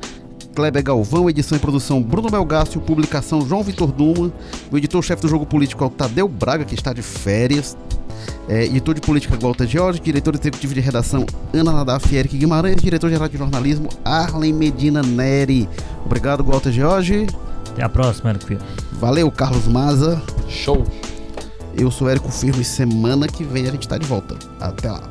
Kleber 0.56 0.84
Galvão, 0.84 1.30
edição 1.30 1.58
e 1.58 1.62
produção 1.62 2.02
Bruno 2.02 2.30
Belgácio, 2.30 2.82
publicação 2.82 3.42
João 3.42 3.64
Vitor 3.64 3.92
Duma, 3.92 4.32
o 4.72 4.78
editor-chefe 4.78 5.22
do 5.22 5.28
Jogo 5.28 5.46
Político 5.46 5.84
é 5.84 5.88
o 5.88 5.90
Tadeu 5.90 6.28
Braga, 6.28 6.66
que 6.66 6.74
está 6.74 6.92
de 6.92 7.02
férias, 7.02 7.78
é, 8.48 8.66
editor 8.66 8.96
de 8.96 9.02
política 9.02 9.38
Walter 9.40 9.68
George, 9.68 10.00
diretor 10.00 10.36
executivo 10.36 10.74
de 10.74 10.80
redação 10.80 11.26
Ana 11.54 11.72
Nadaf 11.72 12.14
Eric 12.16 12.38
Guimarães, 12.38 12.82
diretor-geral 12.82 13.28
de 13.28 13.38
jornalismo 13.38 13.90
Arlen 14.04 14.54
Medina 14.54 15.02
Neri. 15.02 15.70
Obrigado, 16.06 16.44
Walter 16.44 16.72
George. 16.72 17.28
Até 17.74 17.84
a 17.84 17.90
próxima, 17.90 18.30
Érico 18.30 18.46
Filho. 18.46 18.62
Valeu, 18.94 19.32
Carlos 19.32 19.68
Maza. 19.68 20.22
Show. 20.48 20.86
Eu 21.76 21.90
sou 21.90 22.08
Érico 22.08 22.32
Firmo 22.32 22.62
e 22.62 22.64
semana 22.66 23.28
que 23.28 23.44
vem 23.44 23.68
a 23.68 23.72
gente 23.72 23.82
está 23.82 23.98
de 23.98 24.06
volta. 24.06 24.36
Até 24.60 24.92
lá. 24.92 25.02